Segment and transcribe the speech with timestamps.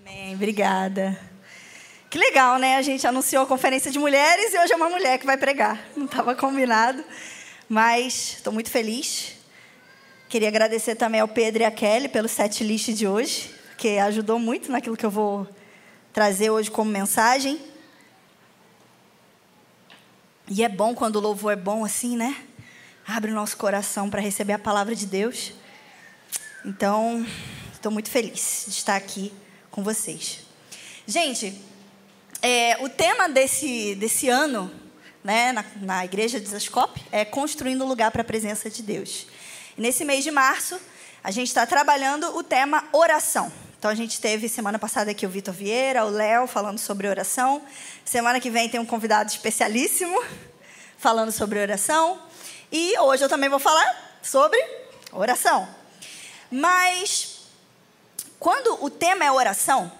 [0.00, 1.18] Amém, obrigada.
[2.08, 2.76] Que legal, né?
[2.76, 5.78] A gente anunciou a conferência de mulheres e hoje é uma mulher que vai pregar.
[5.94, 7.04] Não estava combinado,
[7.68, 9.34] mas estou muito feliz.
[10.28, 14.38] Queria agradecer também ao Pedro e à Kelly pelo set list de hoje, que ajudou
[14.38, 15.46] muito naquilo que eu vou
[16.14, 17.60] trazer hoje como mensagem.
[20.48, 22.42] E é bom quando o louvor é bom assim, né?
[23.06, 25.52] Abre o nosso coração para receber a palavra de Deus.
[26.64, 27.26] Então,
[27.74, 29.30] estou muito feliz de estar aqui
[29.70, 30.40] com vocês.
[31.06, 31.60] Gente,
[32.42, 34.70] é, o tema desse, desse ano,
[35.22, 39.26] né, na, na igreja de Zascope, é construindo lugar para a presença de Deus.
[39.76, 40.80] E nesse mês de março,
[41.22, 43.52] a gente está trabalhando o tema oração.
[43.78, 47.62] Então a gente teve semana passada aqui o Vitor Vieira, o Léo falando sobre oração.
[48.04, 50.22] Semana que vem tem um convidado especialíssimo
[50.98, 52.20] falando sobre oração.
[52.70, 54.58] E hoje eu também vou falar sobre
[55.12, 55.68] oração.
[56.50, 57.29] Mas
[58.40, 59.92] quando o tema é oração,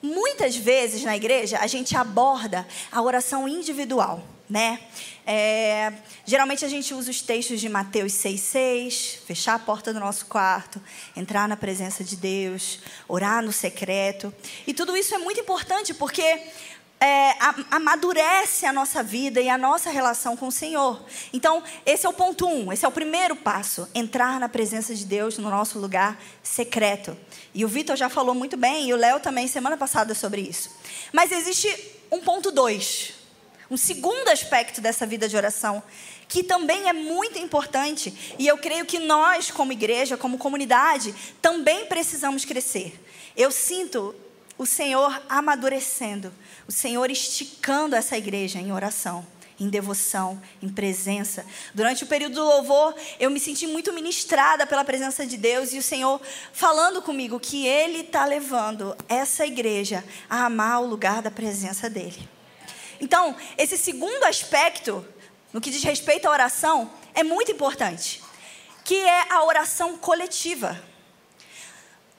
[0.00, 4.80] muitas vezes na igreja a gente aborda a oração individual, né?
[5.26, 5.92] É,
[6.24, 10.80] geralmente a gente usa os textos de Mateus 6,6, fechar a porta do nosso quarto,
[11.16, 14.32] entrar na presença de Deus, orar no secreto.
[14.64, 16.40] E tudo isso é muito importante porque
[17.00, 17.34] é,
[17.70, 21.02] amadurece a nossa vida e a nossa relação com o Senhor.
[21.32, 25.04] Então, esse é o ponto um, esse é o primeiro passo: entrar na presença de
[25.04, 27.16] Deus no nosso lugar secreto.
[27.54, 30.70] E o Vitor já falou muito bem, e o Léo também semana passada sobre isso.
[31.12, 31.68] Mas existe
[32.10, 33.18] um ponto dois
[33.70, 35.82] um segundo aspecto dessa vida de oração,
[36.26, 41.86] que também é muito importante, e eu creio que nós, como igreja, como comunidade, também
[41.86, 42.98] precisamos crescer.
[43.36, 44.14] Eu sinto
[44.58, 46.34] o Senhor amadurecendo,
[46.66, 49.24] o Senhor esticando essa igreja em oração
[49.60, 51.44] em devoção, em presença.
[51.74, 55.78] Durante o período do louvor, eu me senti muito ministrada pela presença de Deus e
[55.78, 56.20] o Senhor
[56.52, 62.28] falando comigo que Ele está levando essa igreja a amar o lugar da presença dEle.
[63.00, 65.04] Então, esse segundo aspecto,
[65.52, 68.22] no que diz respeito à oração, é muito importante,
[68.84, 70.80] que é a oração coletiva.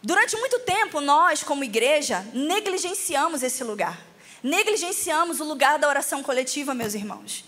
[0.02, 4.00] Durante muito tempo, nós, como igreja, negligenciamos esse lugar.
[4.42, 7.44] Negligenciamos o lugar da oração coletiva, meus irmãos.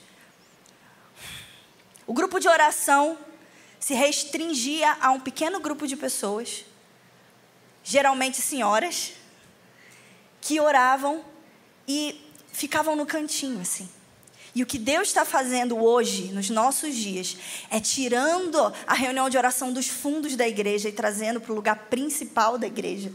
[2.05, 3.17] O grupo de oração
[3.79, 6.65] se restringia a um pequeno grupo de pessoas,
[7.83, 9.13] geralmente senhoras,
[10.41, 11.23] que oravam
[11.87, 13.89] e ficavam no cantinho assim.
[14.53, 17.37] E o que Deus está fazendo hoje, nos nossos dias,
[17.69, 21.87] é tirando a reunião de oração dos fundos da igreja e trazendo para o lugar
[21.89, 23.11] principal da igreja.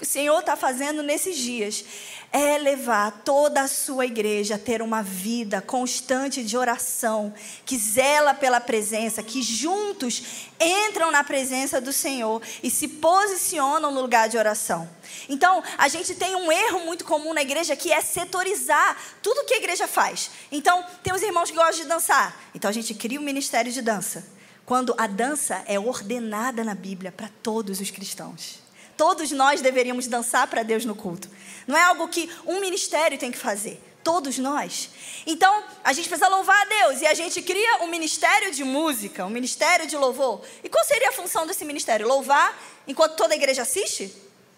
[0.00, 1.84] O o Senhor está fazendo nesses dias
[2.30, 8.32] é levar toda a sua igreja a ter uma vida constante de oração, que zela
[8.32, 14.38] pela presença, que juntos entram na presença do Senhor e se posicionam no lugar de
[14.38, 14.88] oração.
[15.28, 19.54] Então, a gente tem um erro muito comum na igreja que é setorizar tudo que
[19.54, 20.30] a igreja faz.
[20.52, 22.38] Então, tem os irmãos que gostam de dançar.
[22.54, 24.24] Então, a gente cria um ministério de dança.
[24.64, 28.67] Quando a dança é ordenada na Bíblia para todos os cristãos.
[28.98, 31.30] Todos nós deveríamos dançar para Deus no culto.
[31.68, 33.80] Não é algo que um ministério tem que fazer.
[34.02, 34.90] Todos nós.
[35.24, 37.00] Então, a gente precisa louvar a Deus.
[37.00, 40.42] E a gente cria um ministério de música, um ministério de louvor.
[40.64, 42.08] E qual seria a função desse ministério?
[42.08, 44.12] Louvar enquanto toda a igreja assiste?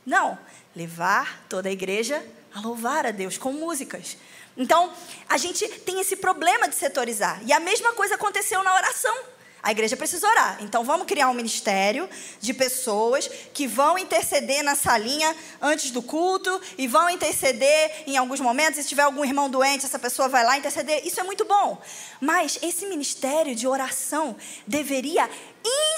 [0.07, 0.39] Não.
[0.75, 2.25] Levar toda a igreja
[2.55, 4.17] a louvar a Deus com músicas.
[4.57, 4.91] Então,
[5.29, 7.43] a gente tem esse problema de setorizar.
[7.45, 9.15] E a mesma coisa aconteceu na oração.
[9.63, 10.59] A igreja precisa orar.
[10.61, 12.09] Então vamos criar um ministério
[12.41, 18.41] de pessoas que vão interceder na salinha antes do culto e vão interceder em alguns
[18.41, 18.81] momentos.
[18.81, 21.07] Se tiver algum irmão doente, essa pessoa vai lá interceder.
[21.07, 21.81] Isso é muito bom.
[22.21, 24.35] Mas esse ministério de oração
[24.67, 25.29] deveria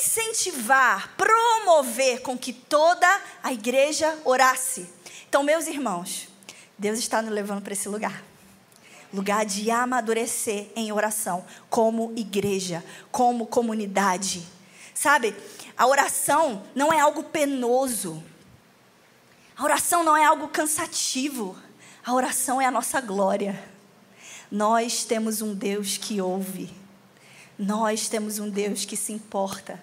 [0.00, 4.88] incentivar, promover com que toda a igreja orasse.
[5.28, 6.28] Então, meus irmãos,
[6.76, 8.31] Deus está nos levando para esse lugar
[9.12, 14.46] lugar de amadurecer em oração, como igreja, como comunidade.
[14.94, 15.34] Sabe,
[15.76, 18.22] a oração não é algo penoso,
[19.56, 21.56] a oração não é algo cansativo,
[22.04, 23.62] a oração é a nossa glória.
[24.50, 26.72] Nós temos um Deus que ouve,
[27.58, 29.80] nós temos um Deus que se importa.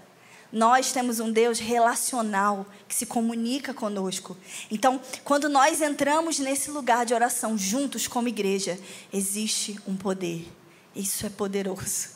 [0.51, 4.35] Nós temos um Deus relacional que se comunica conosco.
[4.71, 8.79] Então, quando nós entramos nesse lugar de oração juntos como igreja,
[9.13, 10.51] existe um poder.
[10.95, 12.09] Isso é poderoso.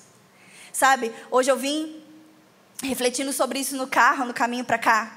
[0.71, 2.01] Sabe, hoje eu vim
[2.81, 5.15] refletindo sobre isso no carro, no caminho para cá.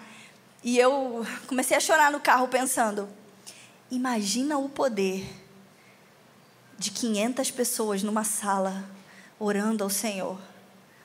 [0.63, 3.09] E eu comecei a chorar no carro pensando:
[3.91, 5.27] imagina o poder
[6.79, 8.85] de 500 pessoas numa sala
[9.39, 10.39] orando ao Senhor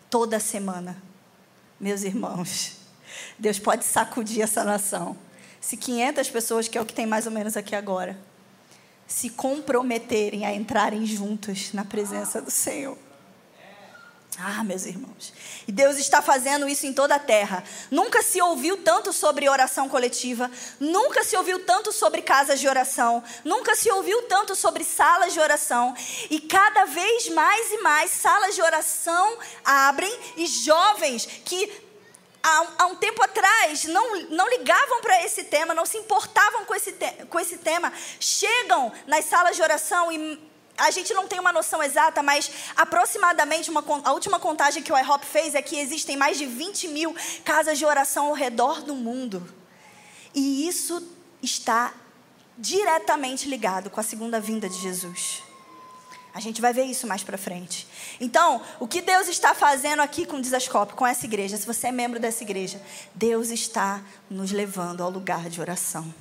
[0.10, 1.11] toda semana
[1.82, 2.74] meus irmãos,
[3.38, 5.18] Deus pode sacudir essa nação.
[5.60, 8.18] se 500 pessoas, que é o que tem mais ou menos aqui agora,
[9.08, 12.98] se comprometerem a entrarem juntos na presença do Senhor.
[14.40, 15.34] Ah, meus irmãos.
[15.68, 17.64] E Deus está fazendo isso em toda a terra.
[17.92, 20.50] Nunca se ouviu tanto sobre oração coletiva,
[20.80, 25.40] nunca se ouviu tanto sobre casas de oração, nunca se ouviu tanto sobre salas de
[25.40, 25.94] oração.
[26.30, 31.70] E cada vez mais e mais salas de oração abrem e jovens que
[32.42, 36.94] há, um tempo atrás não, não ligavam para esse tema, não se importavam com esse,
[36.94, 40.51] te, com esse tema, chegam nas salas de oração e
[40.82, 44.98] a gente não tem uma noção exata, mas aproximadamente uma, a última contagem que o
[44.98, 48.96] IHOP fez é que existem mais de 20 mil casas de oração ao redor do
[48.96, 49.48] mundo.
[50.34, 51.08] E isso
[51.42, 51.94] está
[52.58, 55.44] diretamente ligado com a segunda vinda de Jesus.
[56.34, 57.86] A gente vai ver isso mais para frente.
[58.20, 61.88] Então, o que Deus está fazendo aqui com o Desascope, com essa igreja, se você
[61.88, 62.82] é membro dessa igreja,
[63.14, 66.14] Deus está nos levando ao lugar de oração,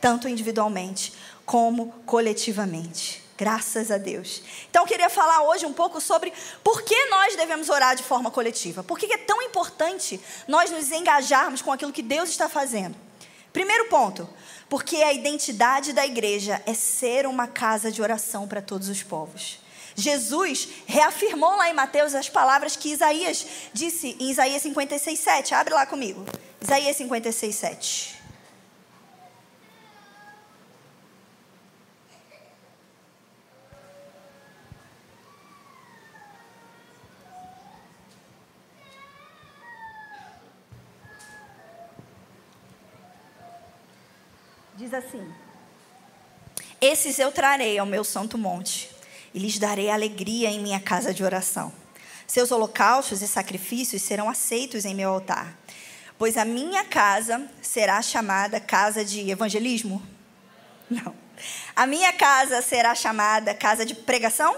[0.00, 1.14] tanto individualmente
[1.46, 3.25] como coletivamente.
[3.36, 4.42] Graças a Deus.
[4.70, 6.32] Então, eu queria falar hoje um pouco sobre
[6.64, 8.82] por que nós devemos orar de forma coletiva.
[8.82, 12.96] Por que é tão importante nós nos engajarmos com aquilo que Deus está fazendo.
[13.52, 14.28] Primeiro ponto,
[14.68, 19.58] porque a identidade da igreja é ser uma casa de oração para todos os povos.
[19.94, 25.54] Jesus reafirmou lá em Mateus as palavras que Isaías disse em Isaías 56, 7.
[25.54, 26.24] Abre lá comigo.
[26.60, 28.16] Isaías 56,
[44.76, 45.26] Diz assim:
[46.82, 48.90] Esses eu trarei ao meu santo monte,
[49.32, 51.72] e lhes darei alegria em minha casa de oração.
[52.26, 55.56] Seus holocaustos e sacrifícios serão aceitos em meu altar,
[56.18, 60.02] pois a minha casa será chamada casa de evangelismo?
[60.90, 61.14] Não.
[61.74, 64.56] A minha casa será chamada casa de pregação?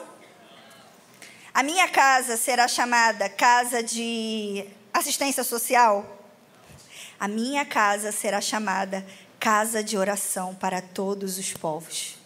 [1.54, 6.18] A minha casa será chamada casa de assistência social?
[7.20, 9.04] A minha casa será chamada
[9.50, 12.16] casa de oração para todos os povos.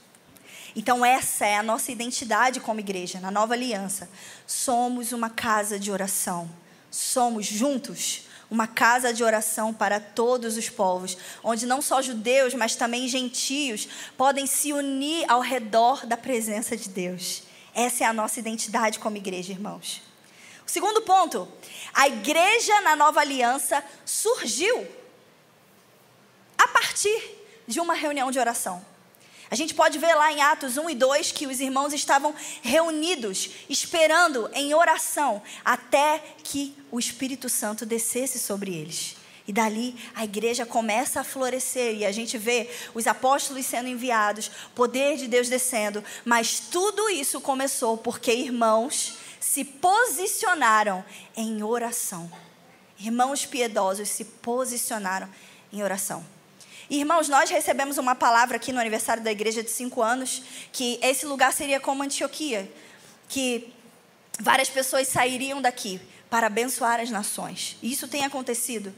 [0.75, 4.11] Então, essa é a nossa identidade como igreja, na nova aliança.
[4.45, 6.51] Somos uma casa de oração.
[6.91, 12.75] Somos juntos uma casa de oração para todos os povos, onde não só judeus, mas
[12.75, 13.87] também gentios
[14.17, 17.45] podem se unir ao redor da presença de Deus.
[17.73, 20.03] Essa é a nossa identidade como igreja, irmãos.
[20.67, 21.47] O segundo ponto,
[21.95, 25.02] a igreja na nova aliança surgiu
[26.63, 27.21] a partir
[27.67, 28.85] de uma reunião de oração.
[29.51, 33.51] A gente pode ver lá em Atos 1 e 2 que os irmãos estavam reunidos,
[33.69, 39.17] esperando em oração, até que o Espírito Santo descesse sobre eles.
[39.47, 44.51] E dali a igreja começa a florescer e a gente vê os apóstolos sendo enviados,
[44.75, 51.05] poder de Deus descendo, mas tudo isso começou porque irmãos se posicionaram
[51.37, 52.31] em oração.
[52.99, 55.29] Irmãos piedosos se posicionaram
[55.73, 56.25] em oração.
[56.95, 61.25] Irmãos, nós recebemos uma palavra aqui no aniversário da igreja de cinco anos que esse
[61.25, 62.71] lugar seria como Antioquia,
[63.31, 63.73] que
[64.39, 65.99] várias pessoas sairiam daqui
[66.29, 67.79] para abençoar as nações.
[67.83, 68.95] Isso tem acontecido.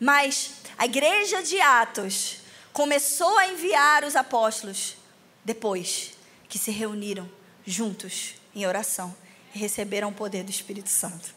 [0.00, 2.38] Mas a igreja de Atos
[2.72, 4.96] começou a enviar os apóstolos
[5.44, 6.12] depois
[6.48, 7.30] que se reuniram
[7.66, 9.14] juntos em oração
[9.54, 11.34] e receberam o poder do Espírito Santo.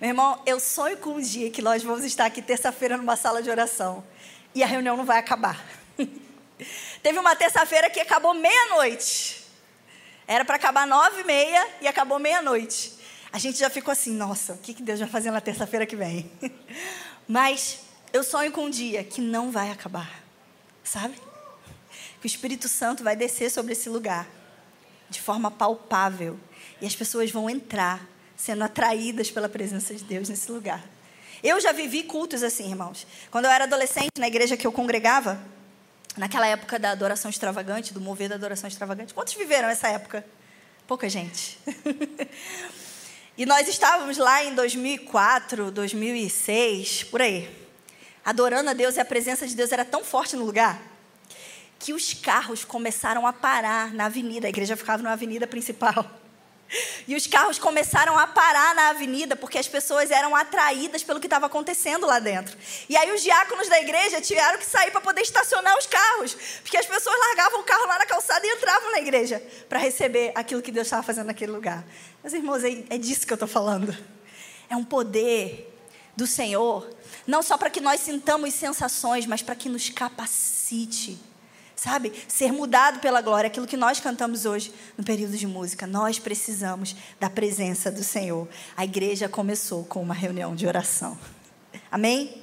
[0.00, 3.42] Meu irmão, eu sonho com um dia que nós vamos estar aqui terça-feira numa sala
[3.42, 4.04] de oração
[4.54, 5.64] e a reunião não vai acabar.
[7.02, 9.44] Teve uma terça-feira que acabou meia-noite.
[10.26, 12.94] Era para acabar nove e meia e acabou meia-noite.
[13.32, 16.30] A gente já ficou assim, nossa, o que Deus vai fazer na terça-feira que vem?
[17.26, 17.80] Mas
[18.12, 20.22] eu sonho com um dia que não vai acabar,
[20.84, 21.16] sabe?
[22.20, 24.26] Que o Espírito Santo vai descer sobre esse lugar
[25.10, 26.38] de forma palpável
[26.80, 28.06] e as pessoas vão entrar
[28.36, 30.84] sendo atraídas pela presença de Deus nesse lugar.
[31.44, 33.06] Eu já vivi cultos assim, irmãos.
[33.30, 35.38] Quando eu era adolescente, na igreja que eu congregava,
[36.16, 39.12] naquela época da adoração extravagante, do mover da adoração extravagante.
[39.12, 40.24] Quantos viveram essa época?
[40.86, 41.58] Pouca gente.
[43.36, 47.54] e nós estávamos lá em 2004, 2006, por aí,
[48.24, 50.80] adorando a Deus e a presença de Deus era tão forte no lugar
[51.78, 54.46] que os carros começaram a parar na avenida.
[54.46, 56.10] A igreja ficava na avenida principal.
[57.06, 61.26] E os carros começaram a parar na avenida porque as pessoas eram atraídas pelo que
[61.26, 62.56] estava acontecendo lá dentro.
[62.88, 66.76] E aí os diáconos da igreja tiveram que sair para poder estacionar os carros, porque
[66.76, 70.62] as pessoas largavam o carro lá na calçada e entravam na igreja para receber aquilo
[70.62, 71.84] que Deus estava fazendo naquele lugar.
[72.22, 73.94] Meus irmãos, é, é disso que eu estou falando.
[74.68, 75.70] É um poder
[76.16, 76.88] do Senhor
[77.26, 81.18] Não só para que nós sintamos sensações, mas para que nos capacite.
[81.84, 82.14] Sabe?
[82.26, 85.86] Ser mudado pela glória, aquilo que nós cantamos hoje no período de música.
[85.86, 88.48] Nós precisamos da presença do Senhor.
[88.74, 91.18] A igreja começou com uma reunião de oração.
[91.92, 92.42] Amém?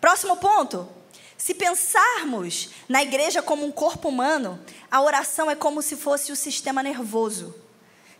[0.00, 0.88] Próximo ponto.
[1.36, 4.58] Se pensarmos na igreja como um corpo humano,
[4.90, 7.54] a oração é como se fosse o sistema nervoso,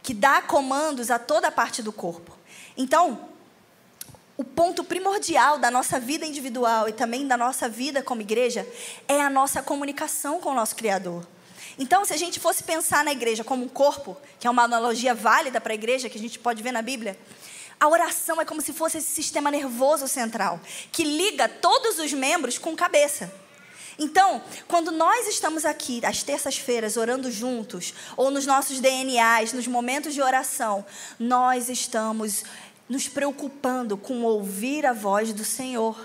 [0.02, 2.37] que dá comandos a toda a parte do corpo.
[2.76, 3.32] Então,
[4.37, 8.67] o ponto primordial da nossa vida individual e também da nossa vida como igreja
[9.07, 11.27] é a nossa comunicação com o nosso Criador.
[11.79, 15.15] Então, se a gente fosse pensar na igreja como um corpo, que é uma analogia
[15.15, 17.19] válida para a igreja, que a gente pode ver na Bíblia,
[17.81, 20.61] a oração é como se fosse esse sistema nervoso central,
[20.91, 23.33] que liga todos os membros com cabeça.
[23.99, 30.15] Então, quando nós estamos aqui às terças-feiras orando juntos, ou nos nossos DNAs, nos momentos
[30.15, 30.85] de oração,
[31.19, 32.45] nós estamos
[32.93, 35.99] nos preocupando com ouvir a voz do Senhor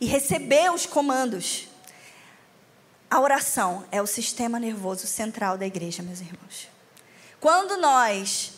[0.00, 1.68] e receber os comandos.
[3.08, 6.68] A oração é o sistema nervoso central da igreja, meus irmãos.
[7.38, 8.54] Quando nós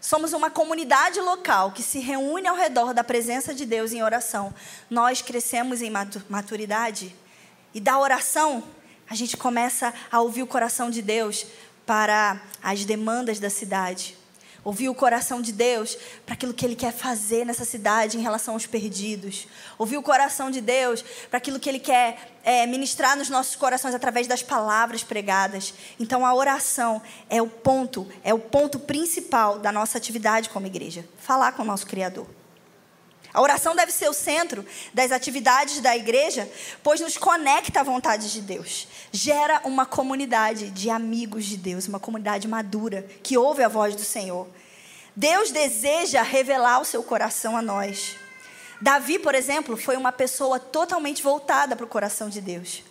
[0.00, 4.54] somos uma comunidade local que se reúne ao redor da presença de Deus em oração,
[4.88, 5.90] nós crescemos em
[6.28, 7.16] maturidade
[7.74, 8.62] e da oração
[9.10, 11.46] a gente começa a ouvir o coração de Deus
[11.84, 14.17] para as demandas da cidade
[14.64, 15.96] Ouvir o coração de Deus
[16.26, 19.46] para aquilo que Ele quer fazer nessa cidade em relação aos perdidos.
[19.78, 23.94] Ouvir o coração de Deus para aquilo que Ele quer é, ministrar nos nossos corações
[23.94, 25.72] através das palavras pregadas.
[25.98, 27.00] Então a oração
[27.30, 31.04] é o ponto, é o ponto principal da nossa atividade como igreja.
[31.18, 32.26] Falar com o nosso Criador.
[33.32, 36.50] A oração deve ser o centro das atividades da igreja,
[36.82, 38.88] pois nos conecta à vontade de Deus.
[39.12, 44.02] Gera uma comunidade de amigos de Deus, uma comunidade madura que ouve a voz do
[44.02, 44.48] Senhor.
[45.14, 48.16] Deus deseja revelar o seu coração a nós.
[48.80, 52.84] Davi, por exemplo, foi uma pessoa totalmente voltada para o coração de Deus.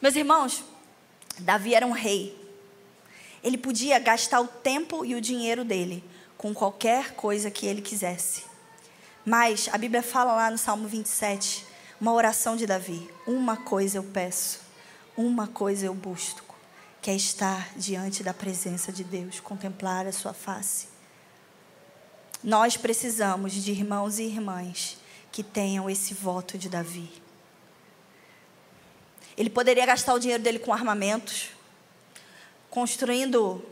[0.00, 0.64] Meus irmãos,
[1.38, 2.36] Davi era um rei.
[3.44, 6.02] Ele podia gastar o tempo e o dinheiro dele
[6.36, 8.47] com qualquer coisa que ele quisesse.
[9.28, 11.66] Mas a Bíblia fala lá no Salmo 27,
[12.00, 14.60] uma oração de Davi: Uma coisa eu peço,
[15.14, 16.56] uma coisa eu busco,
[17.02, 20.88] que é estar diante da presença de Deus, contemplar a sua face.
[22.42, 24.96] Nós precisamos de irmãos e irmãs
[25.30, 27.12] que tenham esse voto de Davi.
[29.36, 31.50] Ele poderia gastar o dinheiro dele com armamentos,
[32.70, 33.62] construindo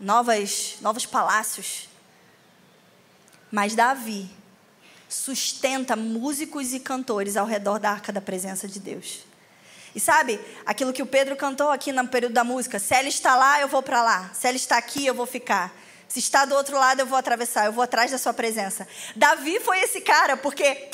[0.00, 1.86] novas, novos palácios.
[3.52, 4.34] Mas Davi
[5.08, 9.20] sustenta músicos e cantores ao redor da arca da presença de Deus.
[9.94, 13.34] E sabe, aquilo que o Pedro cantou aqui no período da música: se ela está
[13.34, 14.30] lá, eu vou para lá.
[14.34, 15.74] Se ela está aqui, eu vou ficar.
[16.06, 17.66] Se está do outro lado, eu vou atravessar.
[17.66, 18.86] Eu vou atrás da sua presença.
[19.16, 20.90] Davi foi esse cara, porque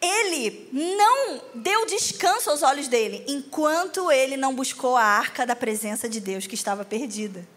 [0.00, 6.08] ele não deu descanso aos olhos dele enquanto ele não buscou a arca da presença
[6.08, 7.55] de Deus que estava perdida.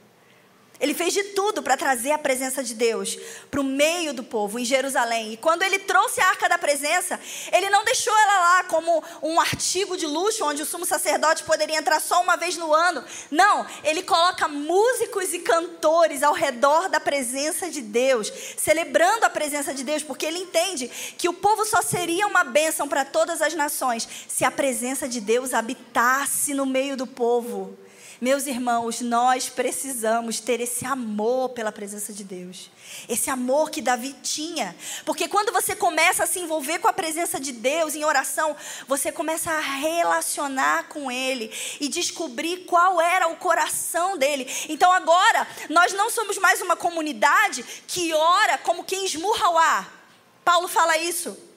[0.80, 3.18] Ele fez de tudo para trazer a presença de Deus
[3.52, 5.34] para o meio do povo em Jerusalém.
[5.34, 7.20] E quando ele trouxe a arca da presença,
[7.52, 11.78] ele não deixou ela lá como um artigo de luxo onde o sumo sacerdote poderia
[11.78, 13.04] entrar só uma vez no ano.
[13.30, 19.74] Não, ele coloca músicos e cantores ao redor da presença de Deus, celebrando a presença
[19.74, 23.54] de Deus, porque ele entende que o povo só seria uma bênção para todas as
[23.54, 27.78] nações se a presença de Deus habitasse no meio do povo.
[28.22, 32.70] Meus irmãos, nós precisamos ter esse amor pela presença de Deus.
[33.08, 34.76] Esse amor que Davi tinha.
[35.06, 38.58] Porque quando você começa a se envolver com a presença de Deus em oração,
[38.90, 41.50] você começa a relacionar com Ele
[41.80, 44.46] e descobrir qual era o coração dele.
[44.68, 50.00] Então agora, nós não somos mais uma comunidade que ora como quem esmurra o ar.
[50.44, 51.49] Paulo fala isso.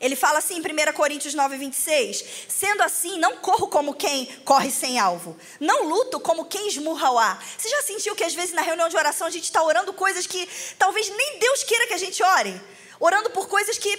[0.00, 2.24] Ele fala assim em 1 Coríntios 9, 26.
[2.48, 5.36] Sendo assim, não corro como quem corre sem alvo.
[5.58, 7.44] Não luto como quem esmurra o ar.
[7.56, 10.26] Você já sentiu que às vezes na reunião de oração a gente está orando coisas
[10.26, 12.60] que talvez nem Deus queira que a gente ore?
[13.00, 13.98] Orando por coisas que.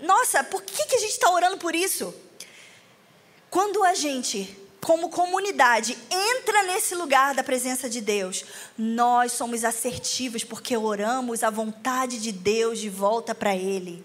[0.00, 2.14] Nossa, por que, que a gente está orando por isso?
[3.50, 8.44] Quando a gente como comunidade, entra nesse lugar da presença de Deus,
[8.76, 14.04] nós somos assertivos porque oramos a vontade de Deus de volta para Ele.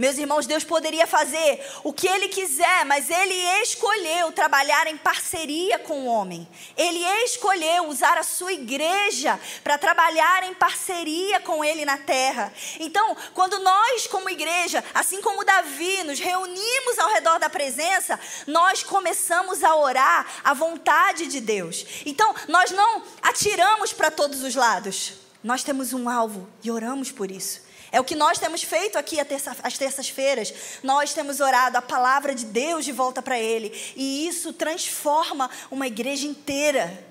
[0.00, 5.78] Meus irmãos, Deus poderia fazer o que Ele quiser, mas Ele escolheu trabalhar em parceria
[5.78, 6.48] com o homem.
[6.74, 12.50] Ele escolheu usar a sua igreja para trabalhar em parceria com Ele na terra.
[12.78, 18.82] Então, quando nós, como igreja, assim como Davi, nos reunimos ao redor da presença, nós
[18.82, 21.84] começamos a orar a vontade de Deus.
[22.06, 25.12] Então, nós não atiramos para todos os lados.
[25.44, 27.68] Nós temos um alvo e oramos por isso.
[27.92, 29.18] É o que nós temos feito aqui
[29.62, 30.52] às terças-feiras.
[30.82, 33.72] Nós temos orado a palavra de Deus de volta para Ele.
[33.96, 37.04] E isso transforma uma igreja inteira.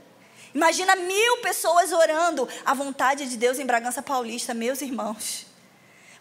[0.54, 5.46] Imagina mil pessoas orando a vontade de Deus em Bragança Paulista, meus irmãos.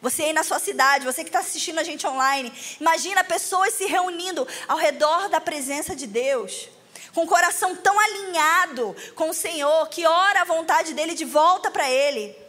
[0.01, 3.87] Você aí na sua cidade, você que está assistindo a gente online, imagina pessoas se
[3.87, 6.69] reunindo ao redor da presença de Deus,
[7.13, 11.71] com o coração tão alinhado com o Senhor, que ora a vontade dele de volta
[11.71, 12.48] para Ele.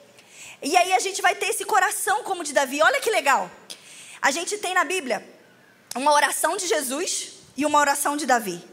[0.62, 2.82] E aí a gente vai ter esse coração como de Davi.
[2.82, 3.50] Olha que legal.
[4.22, 5.26] A gente tem na Bíblia
[5.96, 8.64] uma oração de Jesus e uma oração de Davi.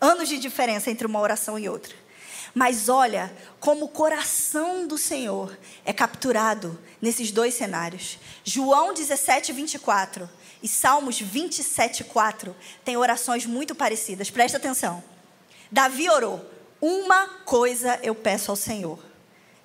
[0.00, 1.94] Anos de diferença entre uma oração e outra.
[2.54, 8.18] Mas olha como o coração do Senhor é capturado nesses dois cenários.
[8.42, 10.28] João 17, 24
[10.62, 14.30] e Salmos 27, 4 têm orações muito parecidas.
[14.30, 15.02] Presta atenção.
[15.70, 16.44] Davi orou:
[16.80, 18.98] Uma coisa eu peço ao Senhor.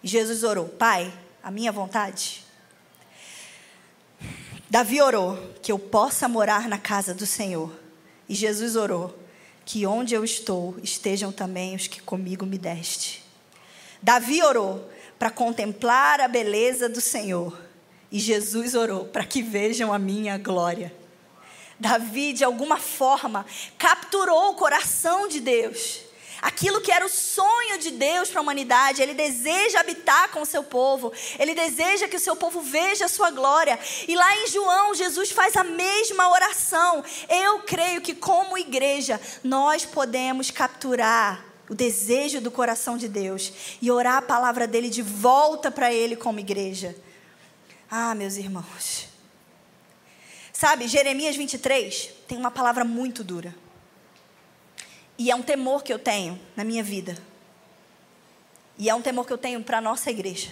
[0.04, 1.12] Jesus orou: Pai,
[1.44, 2.42] a minha vontade.
[4.70, 7.72] Davi orou que eu possa morar na casa do Senhor.
[8.30, 9.14] E Jesus orou
[9.66, 13.24] que onde eu estou estejam também os que comigo me deste.
[14.02, 17.60] Davi orou para contemplar a beleza do Senhor.
[18.10, 20.96] E Jesus orou para que vejam a minha glória.
[21.78, 23.46] Davi, de alguma forma,
[23.78, 26.13] capturou o coração de Deus
[26.44, 29.02] aquilo que era o sonho de Deus para a humanidade.
[29.02, 33.10] Ele deseja habitar com o seu povo, ele deseja que o seu povo veja a
[33.10, 33.80] sua glória.
[34.08, 37.04] E lá em João, Jesus faz a mesma oração.
[37.30, 43.90] Eu creio que, como igreja, nós podemos capturar o desejo do coração de Deus e
[43.90, 46.94] orar a palavra dele de volta para ele como igreja.
[47.90, 49.08] Ah, meus irmãos.
[50.52, 53.56] Sabe, Jeremias 23 tem uma palavra muito dura.
[55.18, 57.18] E é um temor que eu tenho na minha vida.
[58.78, 60.50] E é um temor que eu tenho para a nossa igreja.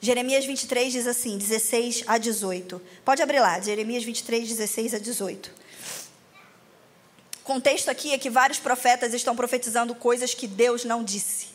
[0.00, 2.80] Jeremias 23 diz assim, 16 a 18.
[3.04, 5.50] Pode abrir lá, Jeremias 23, 16 a 18.
[7.40, 11.48] O contexto aqui é que vários profetas estão profetizando coisas que Deus não disse.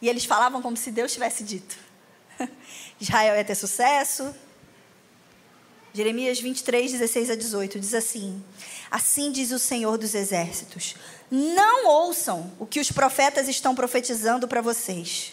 [0.00, 1.76] E eles falavam como se Deus tivesse dito.
[3.00, 4.34] Israel ia ter sucesso.
[5.92, 8.42] Jeremias 23, 16 a 18 diz assim:
[8.92, 10.96] Assim diz o Senhor dos Exércitos:
[11.30, 15.32] não ouçam o que os profetas estão profetizando para vocês.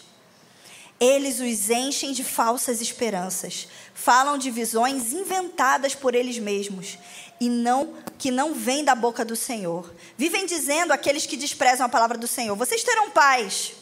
[0.98, 6.98] Eles os enchem de falsas esperanças, falam de visões inventadas por eles mesmos
[7.38, 9.94] e não que não vêm da boca do Senhor.
[10.16, 13.74] Vivem dizendo aqueles que desprezam a palavra do Senhor: vocês terão paz.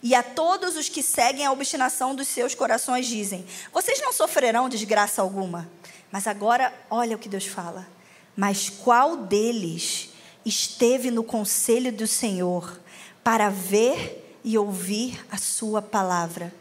[0.00, 4.68] E a todos os que seguem a obstinação dos seus corações dizem: vocês não sofrerão
[4.68, 5.68] desgraça alguma.
[6.12, 7.97] Mas agora, olha o que Deus fala.
[8.38, 10.10] Mas qual deles
[10.46, 12.80] esteve no conselho do Senhor
[13.24, 16.54] para ver e ouvir a sua palavra.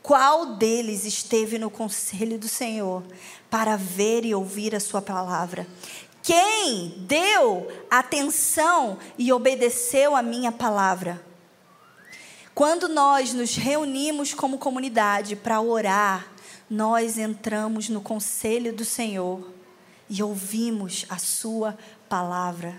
[0.00, 3.02] Qual deles esteve no conselho do Senhor
[3.50, 5.66] para ver e ouvir a sua palavra?
[6.22, 11.20] Quem deu atenção e obedeceu a minha palavra?
[12.54, 16.28] Quando nós nos reunimos como comunidade para orar,
[16.70, 19.61] nós entramos no conselho do Senhor
[20.12, 22.78] e ouvimos a Sua palavra.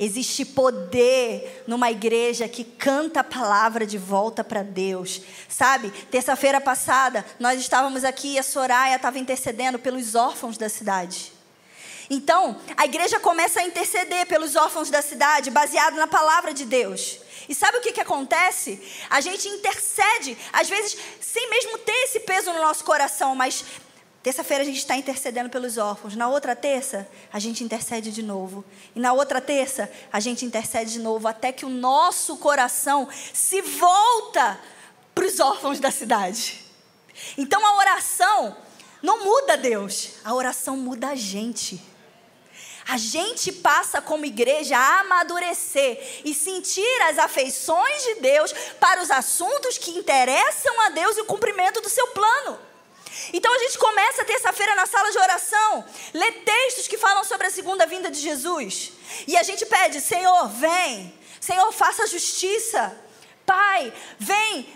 [0.00, 5.22] Existe poder numa igreja que canta a palavra de volta para Deus.
[5.48, 11.32] Sabe, terça-feira passada, nós estávamos aqui e a Soraya estava intercedendo pelos órfãos da cidade.
[12.10, 17.20] Então, a igreja começa a interceder pelos órfãos da cidade, baseado na palavra de Deus.
[17.48, 18.82] E sabe o que, que acontece?
[19.08, 23.64] A gente intercede, às vezes, sem mesmo ter esse peso no nosso coração, mas
[24.24, 26.16] Terça-feira a gente está intercedendo pelos órfãos.
[26.16, 28.64] Na outra terça, a gente intercede de novo.
[28.96, 33.60] E na outra terça, a gente intercede de novo, até que o nosso coração se
[33.60, 34.58] volta
[35.14, 36.64] para os órfãos da cidade.
[37.36, 38.56] Então a oração
[39.02, 41.78] não muda Deus, a oração muda a gente.
[42.88, 49.10] A gente passa como igreja a amadurecer e sentir as afeições de Deus para os
[49.10, 52.58] assuntos que interessam a Deus e o cumprimento do seu plano.
[53.32, 57.50] Então a gente começa terça-feira na sala de oração, lê textos que falam sobre a
[57.50, 58.92] segunda vinda de Jesus.
[59.26, 61.14] E a gente pede: Senhor, vem.
[61.40, 62.96] Senhor, faça justiça.
[63.44, 64.68] Pai, vem.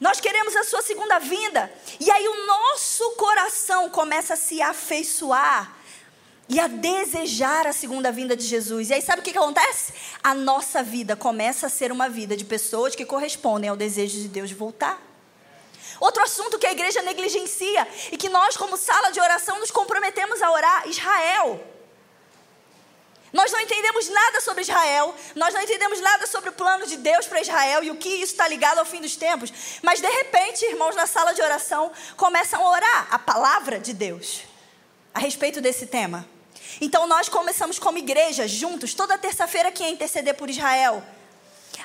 [0.00, 1.72] Nós queremos a sua segunda vinda.
[2.00, 5.76] E aí o nosso coração começa a se afeiçoar
[6.48, 8.90] e a desejar a segunda vinda de Jesus.
[8.90, 9.92] E aí sabe o que, que acontece?
[10.22, 14.28] A nossa vida começa a ser uma vida de pessoas que correspondem ao desejo de
[14.28, 15.00] Deus de voltar.
[16.00, 20.42] Outro assunto que a igreja negligencia e que nós, como sala de oração, nos comprometemos
[20.42, 21.72] a orar: Israel.
[23.32, 27.26] Nós não entendemos nada sobre Israel, nós não entendemos nada sobre o plano de Deus
[27.26, 29.50] para Israel e o que isso está ligado ao fim dos tempos.
[29.82, 34.42] Mas de repente, irmãos, na sala de oração, começam a orar a palavra de Deus
[35.14, 36.28] a respeito desse tema.
[36.78, 41.02] Então nós começamos como igreja, juntos, toda terça-feira aqui a interceder por Israel.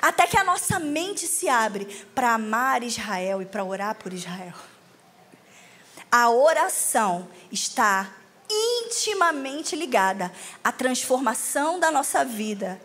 [0.00, 4.54] Até que a nossa mente se abre para amar Israel e para orar por Israel.
[6.10, 8.10] A oração está
[8.50, 10.32] intimamente ligada
[10.64, 12.80] à transformação da nossa vida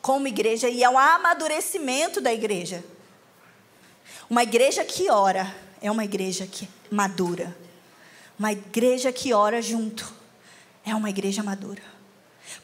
[0.00, 2.84] como igreja e ao amadurecimento da igreja.
[4.28, 7.56] Uma igreja que ora é uma igreja que madura.
[8.38, 10.12] Uma igreja que ora junto
[10.84, 11.93] é uma igreja madura.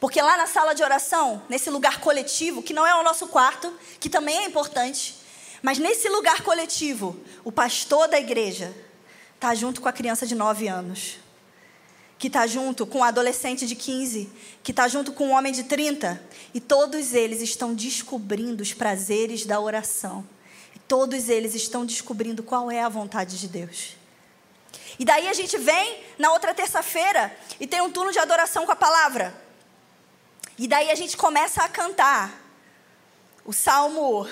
[0.01, 3.71] Porque lá na sala de oração, nesse lugar coletivo, que não é o nosso quarto,
[3.99, 5.15] que também é importante,
[5.61, 8.75] mas nesse lugar coletivo, o pastor da igreja
[9.35, 11.19] está junto com a criança de 9 anos,
[12.17, 14.27] que está junto com o adolescente de 15,
[14.63, 16.19] que está junto com o homem de 30,
[16.51, 20.27] e todos eles estão descobrindo os prazeres da oração.
[20.87, 23.95] Todos eles estão descobrindo qual é a vontade de Deus.
[24.97, 28.71] E daí a gente vem na outra terça-feira e tem um turno de adoração com
[28.71, 29.50] a palavra.
[30.61, 32.39] E daí a gente começa a cantar
[33.43, 34.29] o Salmo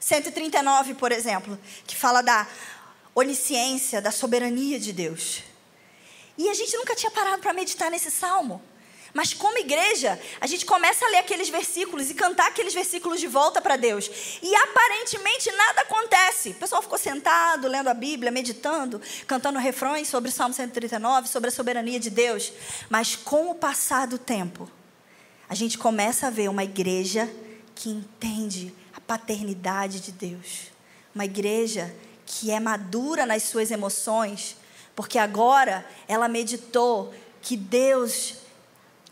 [0.00, 2.48] 139, por exemplo, que fala da
[3.14, 5.42] onisciência, da soberania de Deus.
[6.38, 8.62] E a gente nunca tinha parado para meditar nesse salmo.
[9.12, 13.26] Mas como igreja, a gente começa a ler aqueles versículos e cantar aqueles versículos de
[13.26, 14.10] volta para Deus.
[14.40, 16.48] E aparentemente nada acontece.
[16.48, 21.50] O pessoal ficou sentado, lendo a Bíblia, meditando, cantando refrões sobre o Salmo 139, sobre
[21.50, 22.54] a soberania de Deus.
[22.88, 24.77] Mas com o passar do tempo,
[25.48, 27.28] a gente começa a ver uma igreja
[27.74, 30.70] que entende a paternidade de Deus.
[31.14, 31.94] Uma igreja
[32.26, 34.56] que é madura nas suas emoções,
[34.94, 38.34] porque agora ela meditou que Deus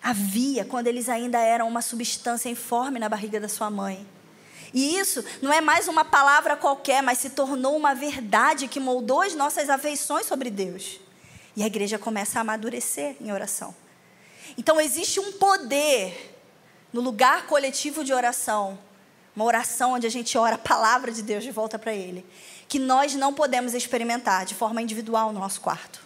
[0.02, 4.06] havia quando eles ainda eram uma substância informe na barriga da sua mãe.
[4.74, 9.22] E isso não é mais uma palavra qualquer, mas se tornou uma verdade que moldou
[9.22, 11.00] as nossas afeições sobre Deus.
[11.56, 13.74] E a igreja começa a amadurecer em oração.
[14.56, 16.34] Então existe um poder
[16.92, 18.78] no lugar coletivo de oração,
[19.34, 22.24] uma oração onde a gente ora a palavra de Deus de volta para Ele,
[22.68, 26.00] que nós não podemos experimentar de forma individual no nosso quarto.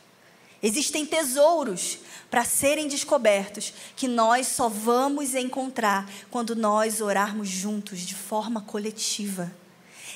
[0.62, 1.98] Existem tesouros
[2.30, 9.50] para serem descobertos que nós só vamos encontrar quando nós orarmos juntos de forma coletiva.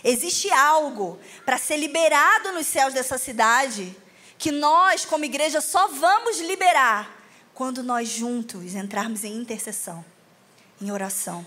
[0.02, 3.96] Existe algo para ser liberado nos céus dessa cidade
[4.36, 7.23] que nós, como igreja, só vamos liberar
[7.54, 10.04] quando nós juntos entrarmos em intercessão,
[10.80, 11.46] em oração.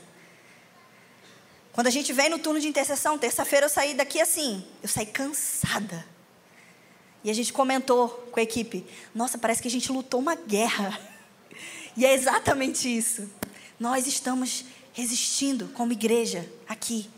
[1.73, 5.05] Quando a gente vem no turno de intercessão, terça-feira eu saí daqui assim, eu saí
[5.05, 6.05] cansada
[7.27, 10.97] e a gente comentou com a equipe: nossa, parece que a gente lutou uma guerra.
[11.95, 13.29] E é exatamente isso.
[13.79, 17.09] Nós estamos resistindo como igreja, aqui,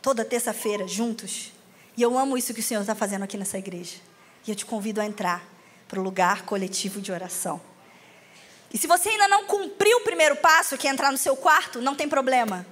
[0.00, 1.52] toda terça-feira, juntos.
[1.96, 3.96] E eu amo isso que o Senhor está fazendo aqui nessa igreja.
[4.46, 5.46] E eu te convido a entrar
[5.86, 7.60] para o lugar coletivo de oração.
[8.72, 11.80] E se você ainda não cumpriu o primeiro passo, que é entrar no seu quarto,
[11.80, 12.66] não tem problema.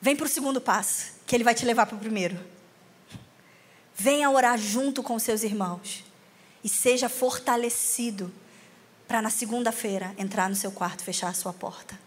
[0.00, 2.38] Vem para o segundo passo, que ele vai te levar para o primeiro.
[3.94, 6.04] Venha orar junto com seus irmãos
[6.64, 8.32] e seja fortalecido
[9.06, 11.98] para na segunda-feira entrar no seu quarto fechar a sua porta.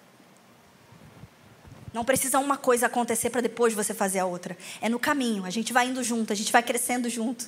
[1.94, 4.58] Não precisa uma coisa acontecer para depois você fazer a outra.
[4.82, 5.46] É no caminho.
[5.46, 7.48] A gente vai indo junto, a gente vai crescendo junto.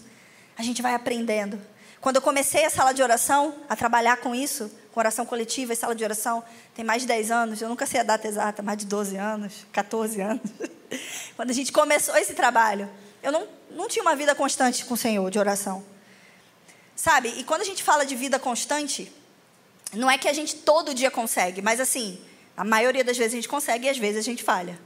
[0.56, 1.60] A gente vai aprendendo.
[2.06, 5.76] Quando eu comecei a sala de oração, a trabalhar com isso, com oração coletiva e
[5.76, 6.44] sala de oração,
[6.76, 9.66] tem mais de 10 anos, eu nunca sei a data exata, mais de 12 anos,
[9.74, 10.44] 14 anos.
[11.36, 12.88] Quando a gente começou esse trabalho,
[13.24, 15.84] eu não, não tinha uma vida constante com o Senhor de oração.
[16.96, 17.34] Sabe?
[17.40, 19.12] E quando a gente fala de vida constante,
[19.92, 22.22] não é que a gente todo dia consegue, mas assim,
[22.56, 24.80] a maioria das vezes a gente consegue e às vezes a gente falha.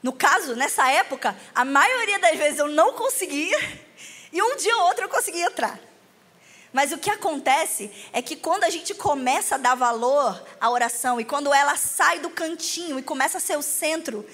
[0.00, 3.58] No caso, nessa época, a maioria das vezes eu não conseguia
[4.32, 5.80] e um dia ou outro eu conseguia entrar.
[6.76, 11.18] Mas o que acontece é que quando a gente começa a dar valor à oração
[11.18, 14.26] e quando ela sai do cantinho e começa a ser o centro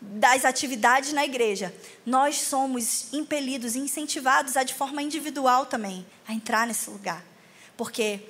[0.00, 1.74] das atividades na igreja,
[2.06, 7.24] nós somos impelidos e incentivados a, de forma individual também, a entrar nesse lugar.
[7.76, 8.20] Porque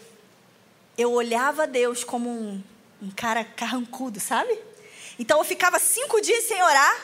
[0.96, 2.62] eu olhava Deus como um,
[3.02, 4.58] um cara carrancudo, sabe?
[5.18, 6.98] Então eu ficava cinco dias sem orar.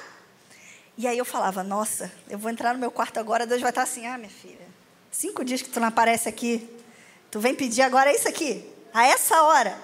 [0.97, 3.83] E aí eu falava, nossa, eu vou entrar no meu quarto agora, Deus vai estar
[3.83, 4.66] assim, ah, minha filha,
[5.17, 6.69] cinco dias que tu não aparece aqui,
[7.31, 9.75] tu vem pedir agora isso aqui, a essa hora.